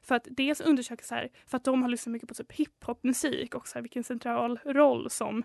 För 0.02 0.14
att 0.14 0.26
dels 0.30 0.60
undersöka 0.60 1.04
så 1.04 1.14
här, 1.14 1.28
för 1.46 1.56
att 1.56 1.64
de 1.64 1.82
har 1.82 1.88
lyssnat 1.88 2.12
mycket 2.12 2.28
på 2.28 2.34
typ 2.34 2.52
hiphopmusik 2.52 3.54
och 3.54 3.68
så 3.68 3.74
här, 3.74 3.82
vilken 3.82 4.04
central 4.04 4.58
roll 4.64 5.10
som 5.10 5.42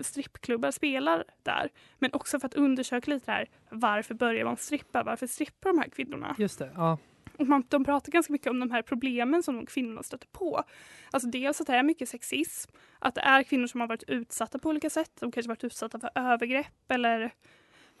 strippklubbar 0.00 0.70
spelar 0.70 1.24
där. 1.42 1.68
Men 1.98 2.12
också 2.12 2.40
för 2.40 2.46
att 2.46 2.54
undersöka 2.54 3.10
lite 3.10 3.32
här, 3.32 3.48
varför 3.70 4.14
börjar 4.14 4.44
man 4.44 4.56
strippa? 4.56 5.02
Varför 5.02 5.26
strippar 5.26 5.70
de 5.70 5.78
här 5.78 5.88
kvinnorna? 5.88 6.34
Just 6.38 6.58
det. 6.58 6.70
Ja. 6.74 6.98
Och 7.38 7.46
man, 7.46 7.64
de 7.68 7.84
pratar 7.84 8.12
ganska 8.12 8.32
mycket 8.32 8.50
om 8.50 8.60
de 8.60 8.70
här 8.70 8.82
problemen 8.82 9.42
som 9.42 9.56
de 9.56 9.66
kvinnorna 9.66 10.02
stöter 10.02 10.28
på. 10.32 10.62
Alltså 11.10 11.28
dels 11.28 11.60
att 11.60 11.66
det 11.66 11.74
är 11.74 11.82
mycket 11.82 12.08
sexism, 12.08 12.70
att 12.98 13.14
det 13.14 13.20
är 13.20 13.42
kvinnor 13.42 13.66
som 13.66 13.80
har 13.80 13.88
varit 13.88 14.02
utsatta 14.02 14.58
på 14.58 14.68
olika 14.68 14.90
sätt. 14.90 15.10
De 15.20 15.32
kanske 15.32 15.48
varit 15.48 15.64
utsatta 15.64 16.00
för 16.00 16.10
övergrepp 16.14 16.90
eller 16.90 17.30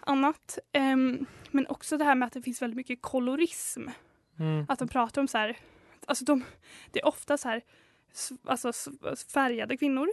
annat. 0.00 0.58
Ehm, 0.72 1.26
men 1.50 1.66
också 1.66 1.96
det 1.98 2.04
här 2.04 2.14
med 2.14 2.26
att 2.26 2.32
det 2.32 2.42
finns 2.42 2.62
väldigt 2.62 2.76
mycket 2.76 3.02
kolorism. 3.02 3.88
Mm. 4.38 4.66
Att 4.68 4.78
de 4.78 4.88
pratar 4.88 5.20
om 5.20 5.28
så 5.28 5.38
här, 5.38 5.56
alltså 6.06 6.24
de, 6.24 6.44
det 6.90 7.00
är 7.00 7.06
ofta 7.06 7.38
så 7.38 7.48
här 7.48 7.62
alltså 8.44 8.72
färgade 9.32 9.76
kvinnor 9.76 10.08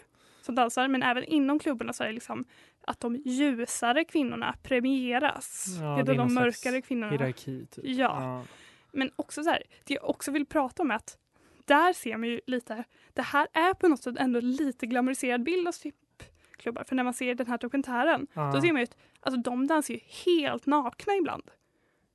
som 0.47 0.55
dansar 0.55 0.87
men 0.87 1.03
även 1.03 1.23
inom 1.23 1.59
klubbarna 1.59 1.93
så 1.93 2.03
är 2.03 2.07
det 2.07 2.13
liksom 2.13 2.45
att 2.81 2.99
de 2.99 3.15
ljusare 3.15 4.03
kvinnorna 4.03 4.55
premieras. 4.63 5.67
Ja, 5.81 6.03
det 6.05 6.11
är 6.11 6.15
de 6.17 6.33
mörkare 6.33 6.81
kvinnorna 6.81 7.11
Hierarki, 7.11 7.65
typ. 7.71 7.85
Ja. 7.85 8.43
men 8.91 9.11
också 9.15 9.43
så 9.43 9.49
här, 9.49 9.63
det 9.83 9.93
jag 9.93 10.09
också 10.09 10.31
vill 10.31 10.45
prata 10.45 10.83
om 10.83 10.91
är 10.91 10.95
att 10.95 11.17
där 11.65 11.93
ser 11.93 12.17
man 12.17 12.29
ju 12.29 12.41
lite, 12.47 12.83
det 13.13 13.21
här 13.21 13.47
är 13.53 13.73
på 13.73 13.87
något 13.87 14.03
sätt 14.03 14.15
ändå 14.19 14.39
lite 14.39 14.85
glamoriserad 14.85 15.43
bild 15.43 15.67
av 15.67 15.71
strippklubbar. 15.71 16.83
För 16.83 16.95
när 16.95 17.03
man 17.03 17.13
ser 17.13 17.35
den 17.35 17.47
här 17.47 17.57
dokumentären, 17.57 18.27
Ja. 18.33 18.51
då 18.55 18.61
ser 18.61 18.71
man 18.73 18.77
ju 18.81 18.83
att 18.83 18.97
alltså, 19.19 19.41
de 19.41 19.67
dansar 19.67 19.93
ju 19.93 19.99
helt 20.25 20.65
nakna 20.65 21.15
ibland. 21.15 21.43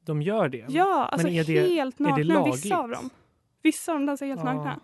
De 0.04 0.22
gör 0.22 0.48
det? 0.48 0.64
Ja, 0.68 1.04
alltså 1.04 1.28
är 1.28 1.44
det- 1.44 1.60
helt 1.68 2.00
är 2.00 2.04
det 2.04 2.10
nakna, 2.10 2.24
lagligt? 2.34 2.64
vissa 2.64 2.76
av 2.76 2.88
dem. 2.88 3.10
Vissa 3.62 3.92
av 3.92 3.98
dem 3.98 4.06
dansar 4.06 4.26
helt 4.26 4.40
Ja. 4.44 4.52
nakna. 4.54 4.80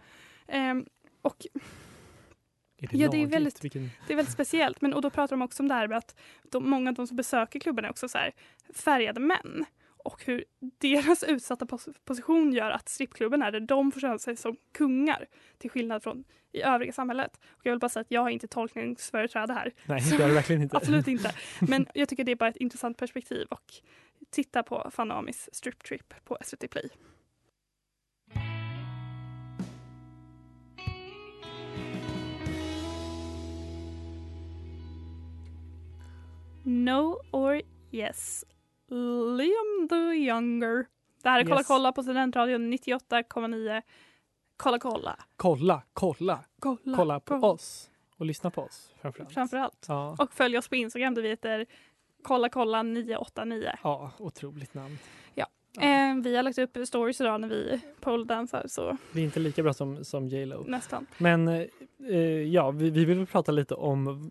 Ehm, 0.49 0.87
och 1.23 1.47
Är 2.79 2.87
det 2.87 2.97
Ja, 2.99 3.11
det 3.11 3.23
är 3.23 3.27
väldigt- 3.27 3.65
Vilken... 3.65 3.91
det 4.07 4.13
är 4.13 4.17
väldigt 4.17 4.33
speciellt. 4.35 4.81
Men, 4.81 4.95
och 4.95 5.03
då 5.03 5.11
pratar 5.11 5.37
de 5.37 5.43
också 5.43 5.63
om 5.63 5.69
det 5.69 5.75
här 5.75 5.89
med 5.89 5.99
att 5.99 6.15
de, 6.51 6.71
många 6.71 6.91
av 6.91 6.95
de 6.95 7.07
som 7.07 7.17
besöker 7.17 7.61
klubben 7.61 7.85
är 7.85 7.91
också 7.91 8.09
så 8.09 8.19
här, 8.19 8.33
färgade 8.75 9.21
män. 9.21 9.65
Och 10.05 10.25
hur 10.25 10.45
deras 10.79 11.23
utsatta 11.29 11.67
pos 11.67 11.89
position 12.05 12.53
gör 12.53 12.71
att 12.71 12.89
strippklubben 12.89 13.43
är 13.43 13.53
där 13.53 13.61
de 13.61 13.93
får 13.93 14.01
känna 14.01 14.19
sig 14.19 14.37
som 14.37 14.57
kungar. 14.75 15.27
Till 15.59 15.71
skillnad 15.71 16.03
från 16.03 16.25
i 16.53 16.63
övriga 16.63 16.93
samhället. 16.93 17.41
Och 17.51 17.67
jag 17.67 17.73
vill 17.73 17.79
bara 17.79 17.89
säga 17.89 18.01
att 18.01 18.11
jag 18.11 18.21
har 18.21 18.31
inte 18.31 18.47
tolkningsföreträde 18.47 19.53
här. 19.53 19.73
Nej, 19.87 20.01
det 20.11 20.23
har 20.23 20.29
du 20.29 20.35
verkligen 20.35 20.63
inte. 20.63 20.77
Absolut 20.81 21.09
inte. 21.09 21.35
Men 21.61 21.87
jag 21.95 22.09
tycker 22.09 22.25
det 22.25 22.33
är 22.33 22.37
bara 22.37 22.49
ett 22.51 22.57
intressant 22.57 22.97
perspektiv. 22.99 23.47
Och 23.51 23.65
titta 24.31 24.63
på 24.63 24.91
Fanamis 24.95 25.49
Strip 25.53 25.85
Trip 25.85 26.15
på 26.25 26.39
SVT 26.45 26.71
Play. 26.71 26.89
No 36.69 37.21
or 37.31 37.63
yes. 37.91 38.45
Liam 39.37 39.89
the 39.89 39.97
Younger. 40.15 40.87
Det 41.23 41.29
här 41.29 41.41
är 41.41 41.45
Kolla 41.45 41.57
Yes. 41.61 41.67
kolla 41.67 41.93
på 41.93 42.03
Studentradion 42.03 42.71
98,9. 42.73 43.83
Kolla 44.57 44.79
kolla. 44.79 45.17
Kolla, 45.37 45.83
kolla, 45.93 46.45
Kolla, 46.61 46.97
kolla 46.97 47.21
på 47.21 47.35
oss. 47.35 47.91
Och 48.17 48.27
lyssna 48.27 48.51
på 48.51 48.63
oss 48.63 48.93
framförallt. 49.01 49.33
Framförallt. 49.35 49.87
Ja. 49.89 50.17
Och 50.19 50.33
följ 50.33 50.59
oss 50.59 50.69
på 50.69 50.77
Instagram 50.77 51.15
där 51.15 51.23
vi 51.23 51.29
heter 51.29 51.67
kolla 52.23 52.49
kolla 52.49 52.83
989. 52.83 53.71
ja, 53.83 54.11
otroligt 54.19 54.75
namn. 54.75 54.99
Eh, 55.81 56.15
vi 56.23 56.37
har 56.37 56.43
lagt 56.43 56.59
upp 56.59 56.79
stories 56.85 57.21
idag 57.21 57.41
när 57.41 57.49
vi 57.49 57.81
poledansar 58.01 58.65
så 58.69 58.97
Vi 59.13 59.21
är 59.21 59.25
inte 59.25 59.41
lika 59.41 59.63
bra 59.63 59.73
som, 59.73 60.05
som 60.05 60.29
J 60.29 60.47
Lo. 60.47 60.65
nästan. 60.69 61.07
Men 61.19 61.49
eh, 61.49 62.17
ja, 62.47 62.71
vi, 62.71 62.91
vi 62.91 63.05
vill 63.05 63.27
prata 63.27 63.53
lite 63.53 63.75
om 63.75 64.31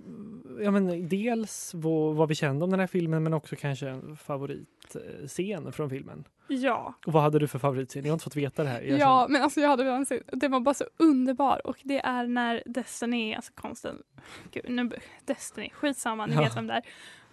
ja, 0.62 0.71
men 0.71 1.10
dels 1.10 1.71
vad, 1.73 2.15
vad 2.15 2.30
vi 2.30 2.36
kände 2.36 2.65
om 2.65 2.71
den 2.71 2.80
här 2.80 2.88
filmen 2.88 3.23
men 3.23 3.34
också 3.34 3.56
kanske 3.56 3.89
en 3.89 4.17
favoritscen 4.17 5.71
från 5.71 5.89
filmen. 5.89 6.23
Ja. 6.47 6.93
Och 7.06 7.13
vad 7.13 7.23
hade 7.23 7.39
du 7.39 7.47
för 7.47 7.60
favoritscen? 7.60 8.04
Jag 8.06 8.10
har 8.10 8.13
inte 8.15 8.23
fått 8.23 8.36
veta 8.36 8.63
det 8.63 8.69
här. 8.69 8.82
Jag 8.82 9.00
Ja, 9.00 9.28
men 9.30 9.41
alltså 9.43 9.60
jag 9.62 9.69
hade 9.69 9.84
redan 9.84 10.06
sett, 10.06 10.21
den 10.32 10.52
var 10.52 10.60
bara 10.60 10.73
så 10.73 10.86
underbar 10.97 11.67
och 11.67 11.78
det 11.84 12.00
är 12.00 12.28
när 12.28 12.63
Destiny, 12.65 13.34
alltså 13.36 13.54
konsten, 13.56 13.97
gud, 14.52 14.65
nu, 14.69 14.89
Destiny, 15.26 15.69
skitsamma, 15.73 16.26
ni 16.26 16.34
Ja. 16.36 16.41
vet 16.41 16.58
vem 16.58 16.67
det 16.67 16.73
är. 16.73 16.84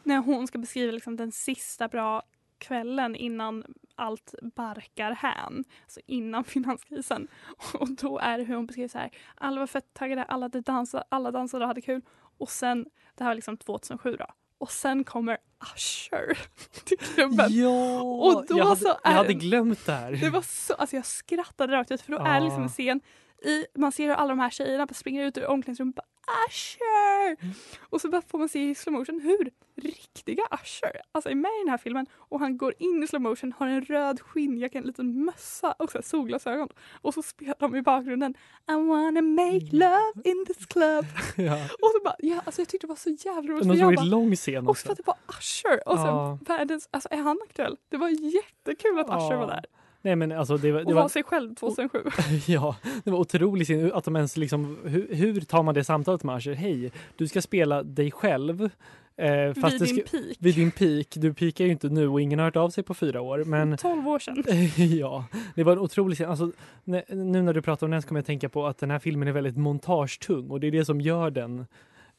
När 0.03 0.19
hon 0.19 0.47
ska 0.47 0.59
beskriva 0.59 0.93
liksom 0.93 1.17
den 1.17 1.33
sista 1.33 1.89
bra 1.89 2.23
kvällen 2.67 3.17
innan 3.17 3.65
allt 3.95 4.35
barkar 4.57 5.13
hän, 5.13 5.65
alltså 5.83 6.01
innan 6.07 6.45
finanskrisen. 6.55 7.29
Och 7.75 7.89
då 7.91 8.19
är 8.19 8.39
det 8.39 8.45
hur 8.45 8.55
hon 8.57 8.67
beskriver 8.67 8.89
så 8.89 8.99
här, 8.99 9.11
alla 9.35 9.61
var 9.61 9.67
fett 9.67 9.95
taggade, 9.95 10.23
alla, 10.25 10.49
dansat, 10.49 11.07
alla 11.09 11.31
dansade 11.31 11.65
och 11.65 11.69
hade 11.69 11.81
kul. 11.81 12.01
Och 12.39 12.51
sen, 12.51 12.87
det 13.15 13.25
här 13.25 13.31
var 13.31 13.35
liksom 13.35 13.57
2007 13.57 14.17
då, 14.19 14.27
och 14.59 14.71
sen 14.71 15.05
kommer 15.05 15.39
Usher 15.75 16.39
till 16.85 16.99
klubben. 16.99 17.47
Ja, 17.51 18.01
Och 18.03 18.47
då 18.47 18.59
jag, 18.59 18.65
hade, 18.65 18.81
så 18.81 18.87
jag 19.03 19.13
är- 19.13 19.17
hade 19.17 19.35
glömt 19.35 19.87
det 19.87 19.93
här. 19.93 20.13
Det 20.13 20.31
var 20.31 20.43
så, 20.43 20.75
alltså 20.75 20.97
jag 20.97 21.07
skrattade 21.07 21.73
rakt 21.73 21.91
ut 21.91 22.01
för 22.01 22.13
då 22.13 22.19
är 22.19 22.35
det 22.35 22.41
liksom 22.41 22.63
en 22.63 22.69
Ja. 22.69 22.69
scen 22.69 23.01
i, 23.45 23.67
man 23.75 23.93
ser 23.93 24.05
hur 24.07 24.13
alla 24.15 24.29
de 24.29 24.39
här 24.39 24.51
tjejerna 24.51 24.87
bara 24.87 24.95
springer 24.95 25.25
ut 25.27 25.39
ur 25.39 25.47
omklädningsrummet 25.47 25.99
och 25.99 26.05
bara 26.05 26.09
Usher! 26.49 27.37
Mm. 27.43 27.55
Och 27.91 28.01
så 28.01 28.09
bara 28.09 28.23
får 28.23 28.39
man 28.39 28.49
se 28.49 28.71
i 28.71 28.75
slow 28.75 28.93
motion 28.99 29.21
hur 29.21 29.51
riktiga 29.83 30.43
Usher 30.63 31.01
alltså 31.13 31.31
är 31.31 31.35
med 31.35 31.51
i 31.51 31.59
den 31.65 31.69
här 31.69 31.79
filmen 31.79 32.07
och 32.17 32.41
han 32.41 32.57
går 32.57 32.75
in 32.79 33.03
i 33.03 33.07
slow 33.07 33.23
motion, 33.23 33.53
har 33.59 33.67
en 33.67 33.83
röd 33.85 34.21
skinnjacka, 34.21 34.79
en 34.79 34.85
liten 34.85 35.25
mössa 35.25 35.73
och 35.73 35.91
så 35.91 35.99
här 35.99 36.03
solglasögon 36.03 36.69
och 37.03 37.15
så 37.15 37.23
spelar 37.23 37.55
de 37.59 37.77
i 37.77 37.83
bakgrunden 37.83 38.35
I 38.71 38.73
wanna 38.73 39.23
make 39.23 39.51
Mm. 39.55 39.69
love 39.73 40.13
in 40.25 40.45
this 40.47 40.67
club 40.67 41.05
ja. 41.37 41.55
och 41.65 41.91
så 41.97 42.01
bara, 42.05 42.17
ja 42.19 42.41
alltså 42.47 42.61
jag 42.61 42.69
tyckte 42.69 42.87
det 42.87 42.89
var 42.89 42.97
så 42.97 43.11
jävla 43.11 43.53
roligt 43.53 43.67
otroligt 43.71 43.97
bara, 44.01 44.05
lång 44.07 44.37
scen 44.37 44.69
också 44.69 44.87
för 44.87 44.93
också. 44.93 44.93
att 44.93 44.97
det 44.99 45.07
var 45.07 45.39
Usher 45.39 45.89
och 45.89 45.97
sen 45.99 46.07
Ja. 46.07 46.39
världens, 46.47 46.89
alltså 46.91 47.09
är 47.13 47.17
han 47.19 47.39
aktuell? 47.49 47.77
Det 47.89 47.97
var 47.97 48.09
jättekul 48.09 48.99
att 48.99 49.07
Usher 49.07 49.33
Ja. 49.33 49.39
var 49.39 49.47
där 49.47 49.65
Nej 50.05 50.17
men 50.17 50.33
alltså 50.33 50.57
det 50.57 50.73
var, 50.73 50.81
och 50.81 50.87
det 50.87 50.95
var 50.95 51.03
var 51.03 51.09
sig 51.09 51.23
själv 51.23 51.55
2007. 51.55 51.99
Ja, 52.47 52.77
det 53.05 53.11
var 53.11 53.19
otroligt. 53.19 53.93
Att 53.95 54.05
de 54.05 54.17
ens 54.17 54.37
liksom, 54.37 54.79
hur, 54.85 55.15
hur 55.15 55.41
tar 55.41 55.63
man 55.63 55.75
det 55.75 55.85
samtalet 55.85 56.25
med 56.25 56.37
Usher? 56.37 56.55
Hej, 56.55 56.93
du 57.17 57.29
ska 57.29 57.43
spela 57.43 57.83
dig 57.83 58.11
själv. 58.11 58.71
Eh, 59.17 59.31
vid 59.31 59.81
din 59.81 59.87
ska, 59.87 60.03
peak. 60.11 60.37
vid 60.39 60.55
din 60.55 60.71
peak. 60.71 61.07
Du 61.15 61.35
pikar 61.35 61.65
ju 61.65 61.71
inte 61.71 61.89
nu 61.89 62.09
och 62.09 62.21
ingen 62.21 62.39
har 62.39 62.47
hört 62.47 62.57
av 62.57 62.71
sig 62.71 62.85
på 62.85 62.95
fyra 62.95 63.21
år. 63.21 63.45
Men 63.45 63.77
12 63.79 64.09
år 64.09 64.19
sedan. 64.19 64.45
ja, 64.99 65.25
det 65.55 65.65
var 65.65 65.73
en 65.73 65.79
otrolig 65.79 66.17
scen. 66.17 66.31
Alltså, 66.31 66.53
nu 66.85 67.43
när 67.43 67.53
du 67.53 67.63
pratar 67.63 67.87
om 67.87 67.91
den 67.91 68.03
så 68.03 68.09
kommer 68.09 68.19
jag 68.19 68.27
tänka 68.27 68.49
på 68.49 68.67
att 68.67 68.79
den 68.79 68.91
här 68.91 68.99
filmen 68.99 69.29
är 69.29 69.33
väldigt 69.33 69.57
montagetung 69.57 70.51
och 70.51 70.61
det 70.61 70.67
är 70.67 70.71
det 70.71 70.85
som 70.85 71.01
gör 71.01 71.31
den 71.31 71.67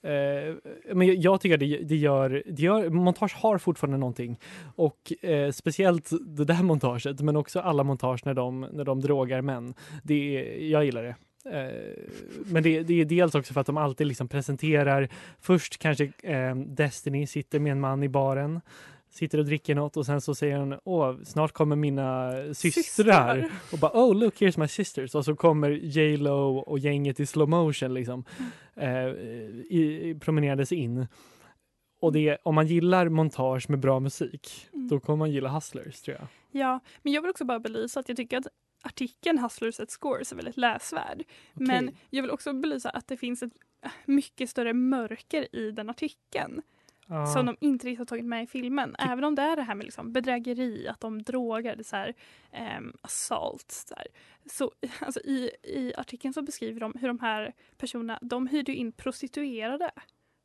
Eh, 0.06 0.56
men 0.94 1.22
jag, 1.22 1.41
tycker 1.41 1.58
det, 1.58 1.78
det, 1.78 1.96
gör, 1.96 2.44
det 2.46 2.62
gör, 2.62 2.89
montage 2.89 3.36
har 3.36 3.58
fortfarande 3.58 3.98
någonting 3.98 4.39
och 4.76 5.13
eh, 5.22 5.52
speciellt 5.52 6.12
det 6.22 6.46
där 6.46 6.63
montaget 6.63 7.22
men 7.22 7.36
också 7.36 7.60
alla 7.60 7.84
montage 7.84 8.26
när 8.26 8.34
de, 8.34 8.62
när 8.62 8.84
de 8.84 9.02
drogar 9.02 9.41
män. 9.41 9.74
Det 10.04 10.44
jag 10.70 10.86
gillar 10.86 11.04
det. 11.04 11.15
Eh, 11.46 11.94
men 12.46 12.63
det, 12.63 12.84
det 12.84 13.02
är 13.02 13.06
dels 13.06 13.36
också 13.36 13.54
för 13.54 13.62
att 13.62 13.68
de 13.68 13.78
alltid 13.78 14.08
liksom 14.08 14.28
presenterar 14.28 15.10
först 15.39 15.78
kanske 15.78 16.12
eh, 16.24 16.56
Destiny 16.56 17.28
sitter 17.28 17.60
med 17.60 17.72
en 17.72 17.80
man 17.80 18.04
i 18.04 18.10
baren 18.10 18.62
sitter 19.15 19.38
och 19.38 19.45
dricker 19.45 19.75
något 19.75 19.97
och 19.97 20.06
sen 20.06 20.21
så 20.21 20.36
säger 20.36 20.58
han 20.58 20.80
åh 20.84 21.15
snart 21.23 21.51
kommer 21.51 21.75
mina 21.75 22.32
systrar 22.54 23.51
och 23.71 23.80
bara 23.80 23.91
oh 23.93 24.15
look 24.15 24.41
here's 24.41 24.60
my 24.60 24.67
sisters 24.67 25.15
och 25.15 25.25
så 25.25 25.36
kommer 25.36 25.69
J 25.69 26.17
Lo 26.17 26.58
och 26.58 26.80
gänget 26.80 27.19
i 27.19 27.25
slow 27.25 27.49
motion 27.49 27.93
liksom 27.93 28.23
eh, 28.75 29.08
i, 29.69 30.17
promenerades 30.21 30.71
in. 30.71 31.08
Och 31.99 32.12
det, 32.13 32.38
om 32.43 32.56
man 32.56 32.67
gillar 32.67 33.10
montage 33.10 33.69
med 33.69 33.80
bra 33.80 33.99
musik, 33.99 34.67
Mm. 34.73 34.88
då 34.88 34.99
kommer 34.99 35.17
man 35.17 35.32
gilla 35.32 35.49
Hustlers 35.49 36.01
tror 36.01 36.17
jag. 36.19 36.28
Ja, 36.62 36.80
men 37.01 37.13
jag 37.13 37.21
vill 37.21 37.30
också 37.32 37.45
bara 37.45 37.60
belysa 37.60 37.99
att 37.99 38.10
jag 38.10 38.17
tycker 38.17 38.38
att 38.38 38.47
artikeln 38.84 39.39
Hustlers 39.39 39.80
at 39.80 39.91
Scores 39.91 40.32
är 40.32 40.36
väldigt 40.36 40.58
läsvärd. 40.58 41.23
Men 41.54 41.91
jag 42.10 42.21
vill 42.21 42.32
också 42.32 42.54
belysa 42.54 42.89
att 42.89 43.08
det 43.08 43.17
finns 43.17 43.43
ett 43.43 43.54
mycket 44.06 44.49
större 44.49 44.73
mörker 44.73 45.56
i 45.56 45.71
den 45.71 45.89
artikeln 45.89 46.62
Ja. 47.08 47.26
som 47.26 47.46
de 47.46 47.58
inte 47.60 47.88
riktigt 47.88 48.00
har 48.00 48.06
tagit 48.06 48.26
med 48.26 48.44
i 48.44 48.48
filmen. 48.48 48.96
Även 49.00 49.24
om 49.24 49.36
det 49.36 49.41
är 49.41 49.56
det 49.56 49.62
här 49.62 49.76
med 49.76 49.86
liksom 49.86 50.13
bedrägeri, 50.13 50.88
att 50.88 51.00
de 51.00 51.22
drogar, 51.22 51.76
det 51.76 51.84
så 51.84 51.96
här, 51.96 52.13
ehm, 52.52 52.94
assault. 53.02 53.72
Så, 53.72 53.96
här. 53.98 54.08
så 54.46 54.72
alltså, 55.00 55.20
i, 55.20 55.52
i 55.63 55.94
artikeln 55.98 56.34
så 56.34 56.41
beskriver 56.41 56.80
de 56.80 56.94
hur 57.00 57.08
de 57.08 57.20
här 57.20 57.54
personerna, 57.78 58.20
de 58.22 58.48
hyrde 58.48 58.76
in 58.76 58.91
prostituerade 58.91 59.91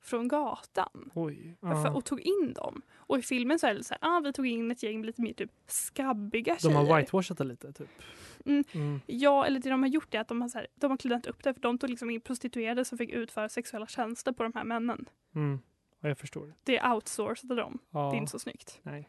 från 0.03 0.29
gatan 0.29 1.11
Oj. 1.15 1.57
för, 1.61 1.97
och 1.97 2.05
tog 2.05 2.21
in 2.21 2.53
dem. 2.55 2.83
Och 2.95 3.19
i 3.19 3.23
filmen 3.23 3.59
så 3.59 3.67
är 3.67 3.75
det 3.75 3.85
så 3.85 3.95
här, 4.01 4.17
ah, 4.17 4.21
vi 4.21 4.33
tog 4.33 4.47
in 4.47 4.71
ett 4.71 4.83
gäng 4.83 5.03
lite 5.05 5.23
mer 5.23 5.33
typ 5.33 5.51
skabbiga 5.67 6.55
De 6.55 6.61
tjejer. 6.61 6.75
har 6.77 6.97
whitewashat 6.97 7.39
det 7.39 7.45
lite 7.45 7.73
typ. 7.73 7.89
Mm. 8.47 8.65
Mm. 8.73 9.01
Ja, 9.07 9.47
eller 9.47 9.61
det 9.61 9.71
de 9.71 9.83
har 9.83 9.91
gjort 9.91 10.15
är 10.15 10.21
att 10.21 10.29
de 10.29 10.41
har, 10.41 10.49
så 10.49 10.59
här, 10.59 10.67
de 10.75 10.91
har 10.91 10.99
kläddat 10.99 11.27
upp 11.27 11.45
det 11.45 11.55
för 11.55 11.61
de 11.61 11.79
tog 11.79 11.91
liksom 11.91 12.11
in 12.11 12.21
prostituerade 12.21 12.85
som 12.85 12.99
fick 12.99 13.11
utföra 13.11 13.49
sexuella 13.49 13.87
tjänster 13.87 14.33
på 14.33 14.43
de 14.43 14.53
här 14.55 14.65
männen. 14.65 15.07
Mm. 15.35 15.61
Ja, 16.01 16.09
jag 16.09 16.19
förstår. 16.19 16.55
Det 16.65 16.83
outsourcade 16.83 17.55
de. 17.55 17.79
Ja. 17.91 17.99
Det 18.11 18.17
är 18.17 18.19
inte 18.19 18.31
så 18.33 18.39
snyggt. 18.39 18.81
Nej. 18.83 19.09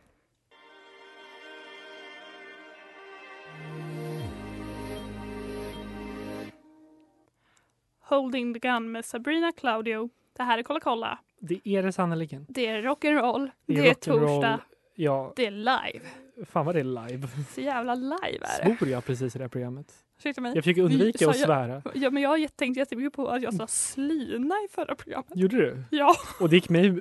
Holding 7.99 8.53
the 8.53 8.59
Gun 8.59 8.91
med 8.91 9.05
Sabrina 9.05 9.51
Claudio 9.51 10.09
Det 10.37 10.43
här 10.43 10.57
är 10.57 10.63
Kolla 10.63 10.79
kolla. 10.79 11.19
Det 11.39 11.59
är 11.63 11.83
det 11.83 11.91
sannerligen. 11.91 12.45
Det 12.49 12.67
är 12.67 12.81
rock'n'roll. 12.81 13.49
Det 13.65 13.73
Det 13.73 13.79
är 13.81 13.85
är 13.85 13.93
rock'n'roll. 13.93 14.19
torsdag. 14.27 14.59
Ja, 14.95 15.33
Det 15.35 15.45
är 15.45 15.51
live. 15.51 16.05
fan 16.45 16.65
vad 16.65 16.75
det 16.75 16.79
är 16.79 17.07
live. 17.07 17.27
Så 17.49 17.61
jävla 17.61 17.95
live 17.95 18.15
är 18.45 18.65
det. 18.65 18.75
Svor 18.77 18.89
jag 18.89 19.05
precis 19.05 19.35
i 19.35 19.37
det 19.39 19.43
här 19.43 19.49
programmet? 19.49 19.93
Ursäkta 20.21 20.41
mig. 20.41 20.51
Jag 20.55 20.63
försöker 20.63 20.81
undvika 20.81 21.29
att 21.29 21.37
svära. 21.37 21.81
Ja, 21.93 22.09
men 22.11 22.23
jag 22.23 22.29
har 22.29 22.37
jätte- 22.37 22.55
tänkt 22.57 22.77
jättemycket 22.77 23.13
på 23.13 23.27
att 23.27 23.41
jag 23.41 23.53
sa 23.53 23.67
slyna 23.67 24.55
i 24.55 24.67
förra 24.71 24.95
programmet. 24.95 25.31
Gjorde 25.35 25.55
du? 25.57 25.83
Ja, 25.91 26.15
Och 26.39 26.49
det 26.49 26.55
gick 26.55 26.69
mig 26.69 26.87
eh, 26.87 26.93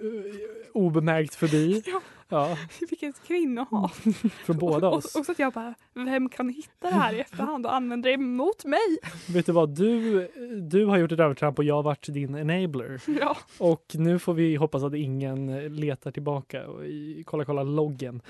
obemärkt 0.72 1.34
förbi. 1.34 1.82
Ja. 1.92 2.00
Ja, 2.32 2.56
vilket 2.90 3.22
kvinnohat. 3.26 3.92
från 4.44 4.58
båda 4.58 4.88
och, 4.88 4.94
oss. 4.96 5.14
och 5.16 5.26
så 5.26 5.32
att 5.32 5.38
jag 5.38 5.52
bara, 5.52 5.74
vem 5.94 6.28
kan 6.28 6.48
hitta 6.48 6.70
det 6.90 6.94
här 6.94 7.12
i 7.14 7.20
efterhand 7.20 7.66
och 7.66 7.74
använda 7.74 8.08
det 8.08 8.14
emot 8.14 8.64
mig? 8.64 8.78
Vet 9.28 9.46
du 9.46 9.52
vad? 9.52 9.68
Du, 9.76 10.28
du 10.70 10.84
har 10.84 10.98
gjort 10.98 11.12
ett 11.12 11.20
övertramp 11.20 11.58
och 11.58 11.64
jag 11.64 11.74
har 11.74 11.82
varit 11.82 12.06
din 12.08 12.34
enabler. 12.34 13.00
Ja, 13.20 13.36
Och 13.58 13.84
nu 13.94 14.18
får 14.18 14.34
vi 14.34 14.56
hoppas 14.56 14.82
att 14.82 14.94
ingen 14.94 15.68
letar 15.76 16.10
tillbaka 16.10 16.66
och 16.68 16.84
i, 16.86 17.22
kolla 17.26 17.44
kolla 17.44 17.62
loggen. 17.62 18.22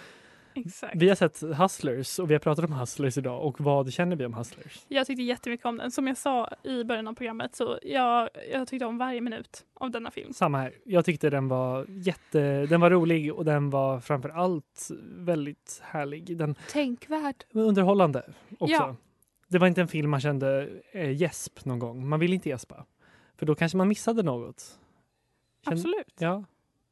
Exakt. 0.54 0.96
Vi 0.96 1.08
har 1.08 1.16
sett 1.16 1.42
Hustlers 1.42 2.18
och 2.18 2.30
vi 2.30 2.34
har 2.34 2.38
pratat 2.38 2.64
om 2.64 2.72
Hustlers 2.72 3.18
idag 3.18 3.46
och 3.46 3.60
vad 3.60 3.92
känner 3.92 4.16
vi 4.16 4.24
om 4.26 4.34
Hustlers? 4.34 4.84
Jag 4.88 5.06
tyckte 5.06 5.22
jättemycket 5.22 5.66
om 5.66 5.76
den. 5.76 5.90
Som 5.90 6.06
jag 6.06 6.16
sa 6.16 6.48
i 6.62 6.84
början 6.84 7.08
av 7.08 7.14
programmet 7.14 7.54
så 7.56 7.78
jag, 7.82 8.28
jag 8.52 8.68
tyckte 8.68 8.86
om 8.86 8.98
varje 8.98 9.20
minut 9.20 9.64
av 9.74 9.90
denna 9.90 10.10
film. 10.10 10.32
Samma 10.32 10.58
här. 10.58 10.72
Jag 10.84 11.04
tyckte 11.04 11.30
den 11.30 11.48
var 11.48 11.86
jätte, 11.88 12.66
den 12.66 12.80
var 12.80 12.90
rolig 12.90 13.34
och 13.34 13.44
den 13.44 13.70
var 13.70 14.00
framför 14.00 14.28
allt 14.28 14.88
väldigt 15.16 15.80
härlig. 15.84 16.36
Den 16.38 16.54
Tänkvärd. 16.70 17.44
var 17.52 17.62
underhållande 17.62 18.22
också. 18.58 18.72
Ja. 18.74 18.96
Det 19.48 19.58
var 19.58 19.66
inte 19.66 19.80
en 19.80 19.88
film 19.88 20.10
man 20.10 20.20
kände 20.20 20.68
eh, 20.92 21.16
gäsp 21.16 21.64
någon 21.64 21.78
gång. 21.78 22.08
Man 22.08 22.20
vill 22.20 22.32
inte 22.32 22.48
gäspa. 22.48 22.84
För 23.36 23.46
då 23.46 23.54
kanske 23.54 23.78
man 23.78 23.88
missade 23.88 24.22
något. 24.22 24.78
Känn- 25.64 25.72
Absolut. 25.72 26.14
Ja. 26.18 26.44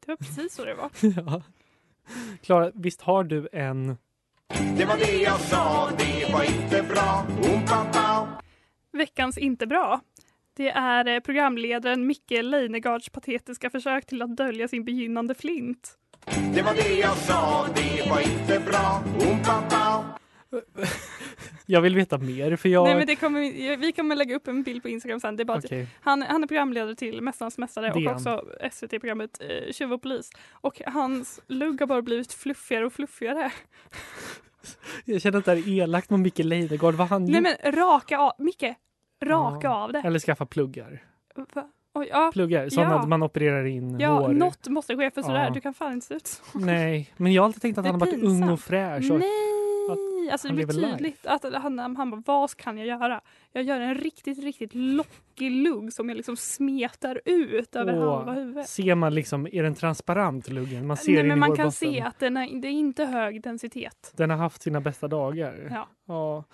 Det 0.06 0.08
var 0.12 0.16
precis 0.16 0.54
så 0.54 0.64
det 0.64 0.74
var. 0.74 0.90
ja. 1.32 1.42
Klara, 2.42 2.70
visst 2.74 3.02
har 3.02 3.24
du 3.24 3.48
en... 3.52 3.96
Det 4.78 4.84
var 4.84 4.96
det 4.96 5.22
jag 5.22 5.40
sa, 5.40 5.90
det 5.98 6.32
var 6.32 6.44
inte 6.44 6.82
bra. 6.82 7.26
Oompa 7.42 7.84
pow. 7.92 8.28
Veckans 8.92 9.38
inte 9.38 9.66
bra. 9.66 10.00
Det 10.56 10.68
är 10.70 11.08
eh, 11.08 11.20
programledaren 11.20 12.06
Micke 12.06 12.42
Leinegards 12.42 13.10
patetiska 13.10 13.70
försök 13.70 14.06
till 14.06 14.22
att 14.22 14.36
dölja 14.36 14.68
sin 14.68 14.84
begynnande 14.84 15.34
flint. 15.34 15.98
Det 16.54 16.62
var 16.62 16.74
det 16.74 16.94
jag 16.94 17.16
sa, 17.16 17.66
det 17.74 18.10
var 18.10 18.20
inte 18.20 18.60
bra. 18.60 19.02
Oompa 19.20 19.62
pow. 19.70 20.04
Jag 21.70 21.80
vill 21.80 21.94
veta 21.94 22.18
mer 22.18 22.56
för 22.56 22.68
jag... 22.68 22.84
Nej, 22.84 22.94
men 22.96 23.06
det 23.06 23.16
kommer, 23.16 23.76
vi 23.76 23.92
kommer 23.92 24.16
lägga 24.16 24.36
upp 24.36 24.48
en 24.48 24.62
bild 24.62 24.82
på 24.82 24.88
Instagram 24.88 25.20
sen. 25.20 25.36
Det 25.36 25.42
är 25.42 25.44
bara 25.44 25.58
Okej. 25.58 25.86
han, 26.00 26.22
han 26.22 26.42
är 26.42 26.46
programledare 26.46 26.94
till 26.94 27.22
Mästarnas 27.22 27.58
mästare 27.58 27.92
och 27.92 28.12
också 28.12 28.44
SVT-programmet 28.72 29.38
eh, 29.40 29.72
Tjuv 29.72 29.92
och 29.92 30.02
polis. 30.02 30.30
Och 30.50 30.80
hans 30.86 31.40
lugg 31.46 31.80
har 31.80 31.86
bara 31.86 32.02
blivit 32.02 32.32
fluffigare 32.32 32.86
och 32.86 32.92
fluffigare. 32.92 33.52
Jag 35.04 35.20
känner 35.20 35.38
att 35.38 35.44
det 35.44 35.50
här 35.50 35.58
är 35.58 35.68
elakt 35.68 36.10
mot 36.10 36.20
Micke 36.20 36.38
Leijnegard. 36.38 36.94
Vad 36.94 37.08
han 37.08 37.24
Nej 37.24 37.40
men 37.40 37.72
raka 37.72 38.18
av, 38.18 38.32
Micke, 38.38 38.74
raka 39.24 39.66
Ja. 39.66 39.74
av 39.84 39.92
det. 39.92 39.98
Eller 40.04 40.18
skaffa 40.18 40.46
pluggar. 40.46 41.02
Va? 41.54 41.68
Oj, 41.94 42.08
ja, 42.10 42.30
Pluggar, 42.32 42.68
sådana 42.68 42.94
Ja. 42.94 43.00
att 43.00 43.08
man 43.08 43.22
opererar 43.22 43.64
in 43.64 44.00
ja 44.00 44.08
hår. 44.20 44.28
något 44.28 44.68
måste 44.68 44.96
ske 44.96 45.10
för 45.10 45.22
sådär. 45.22 45.44
Ja. 45.44 45.50
Du 45.50 45.60
kan 45.60 45.74
fan 45.74 45.92
inte 45.92 46.06
se 46.06 46.14
ut 46.14 46.26
så. 46.26 46.58
Nej, 46.58 47.12
men 47.16 47.32
jag 47.32 47.42
har 47.42 47.46
alltid 47.46 47.62
tänkt 47.62 47.78
att 47.78 47.84
han 47.86 47.94
har 47.94 48.06
varit 48.06 48.22
ung 48.22 48.48
och 48.48 48.60
fräsch. 48.60 49.10
Och... 49.10 49.18
Nej, 49.18 49.28
alltså 50.32 50.48
det 50.48 50.54
blir 50.54 50.66
lever 50.66 50.80
life. 50.80 50.96
tydligt 50.98 51.26
att 51.26 51.54
han, 51.54 51.78
han 51.78 52.10
bara, 52.10 52.22
vad 52.26 52.56
kan 52.56 52.78
jag 52.78 52.86
göra? 52.86 53.20
Jag 53.52 53.64
gör 53.64 53.80
en 53.80 53.94
riktigt, 53.94 54.38
riktigt 54.38 54.74
lockig 54.74 55.50
lugg 55.50 55.92
som 55.92 56.08
jag 56.08 56.16
liksom 56.16 56.36
smetar 56.36 57.20
ut 57.24 57.76
över 57.76 57.98
Åh, 57.98 58.16
halva 58.16 58.32
huvudet. 58.32 58.68
Ser 58.68 58.94
man 58.94 59.14
liksom, 59.14 59.46
är 59.52 59.62
den 59.62 59.74
transparent 59.74 60.48
luggen? 60.48 60.86
Man 60.86 60.96
ser 60.96 61.12
Nej, 61.12 61.22
men 61.22 61.38
man 61.38 61.56
kan 61.56 61.72
se 61.72 62.00
att 62.00 62.18
den 62.18 62.36
är, 62.36 62.60
det 62.60 62.68
är 62.68 62.72
inte 62.72 63.04
hög 63.04 63.42
densitet. 63.42 64.12
Den 64.16 64.30
har 64.30 64.36
haft 64.36 64.62
sina 64.62 64.80
bästa 64.80 65.08
dagar. 65.08 65.68
Ja. 65.70 65.88
Ja. 66.06 66.44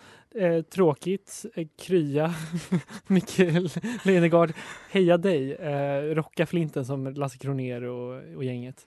Eh, 0.41 0.63
tråkigt. 0.63 1.47
Eh, 1.55 1.67
krya. 1.79 2.35
Mikael 3.07 3.69
Leijnegard. 4.05 4.53
Heja 4.91 5.17
dig. 5.17 5.55
Eh, 5.55 6.15
rocka 6.15 6.47
flinten 6.47 6.85
som 6.85 7.15
Lasse 7.15 7.39
Kronér 7.39 7.83
och, 7.83 8.37
och 8.37 8.45
gänget. 8.45 8.87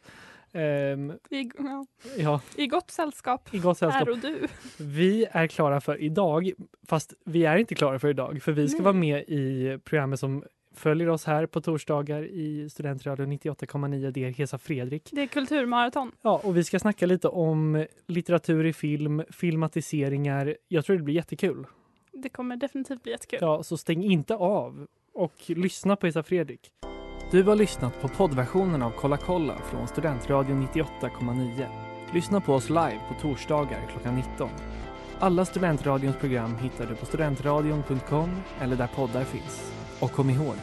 Ehm, 0.53 1.11
I, 1.29 1.49
ja, 1.57 1.85
ja, 2.17 2.41
I 2.55 2.67
gott 2.67 2.91
sällskap. 2.91 3.53
i 3.53 3.59
gott 3.59 3.77
sällskap. 3.77 4.07
Och 4.07 4.17
du. 4.17 4.47
Vi 4.79 5.25
är 5.31 5.47
klara 5.47 5.81
för 5.81 6.01
idag, 6.01 6.51
fast 6.87 7.13
vi 7.25 7.45
är 7.45 7.57
inte 7.57 7.75
klara 7.75 7.99
för 7.99 8.07
idag, 8.07 8.41
för 8.43 8.51
vi 8.51 8.67
ska 8.67 8.77
Nej. 8.77 8.83
vara 8.83 8.93
med 8.93 9.23
i 9.27 9.77
programmet 9.83 10.19
som 10.19 10.43
följer 10.73 11.09
oss 11.09 11.25
här 11.25 11.45
på 11.45 11.61
torsdagar 11.61 12.23
i 12.23 12.69
Studentradion 12.69 13.31
98,9. 13.31 14.11
Det 14.11 14.23
är 14.25 14.29
Hesa 14.31 14.57
Fredrik. 14.57 15.09
Det 15.11 15.21
är 15.21 15.27
kulturmaraton. 15.27 16.11
Ja, 16.21 16.41
och 16.43 16.57
vi 16.57 16.63
ska 16.63 16.79
snacka 16.79 17.05
lite 17.05 17.27
om 17.27 17.85
litteratur 18.07 18.65
i 18.65 18.73
film, 18.73 19.23
filmatiseringar. 19.29 20.55
Jag 20.67 20.85
tror 20.85 20.97
det 20.97 21.03
blir 21.03 21.15
jättekul. 21.15 21.65
Det 22.11 22.29
kommer 22.29 22.55
definitivt 22.55 23.03
bli 23.03 23.11
jättekul. 23.11 23.39
Ja, 23.41 23.63
så 23.63 23.77
stäng 23.77 24.03
inte 24.03 24.35
av 24.35 24.87
och 25.13 25.33
lyssna 25.47 25.95
på 25.95 26.05
Hesa 26.05 26.23
Fredrik. 26.23 26.71
Du 27.31 27.43
har 27.43 27.55
lyssnat 27.55 28.01
på 28.01 28.07
poddversionen 28.07 28.81
av 28.81 28.91
Kolla 28.91 29.17
kolla 29.17 29.55
från 29.57 29.87
Studentradion 29.87 30.67
98,9. 30.73 31.67
Lyssna 32.13 32.41
på 32.41 32.53
oss 32.53 32.69
live 32.69 32.99
på 33.07 33.21
torsdagar 33.21 33.87
klockan 33.91 34.15
19. 34.15 34.49
Alla 35.19 35.45
Studentradions 35.45 36.15
program 36.15 36.55
hittar 36.55 36.85
du 36.85 36.95
på 36.95 37.05
studentradion.com 37.05 38.29
eller 38.61 38.75
där 38.75 38.89
poddar 38.95 39.23
finns. 39.23 39.73
Och 39.99 40.11
kom 40.11 40.29
ihåg, 40.29 40.55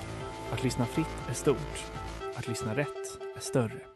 att 0.53 0.65
lyssna 0.65 0.87
fritt 0.87 1.29
är 1.29 1.35
stort. 1.35 1.85
Att 2.37 2.49
lyssna 2.49 2.77
rätt 2.77 3.19
är 3.37 3.41
större. 3.41 3.94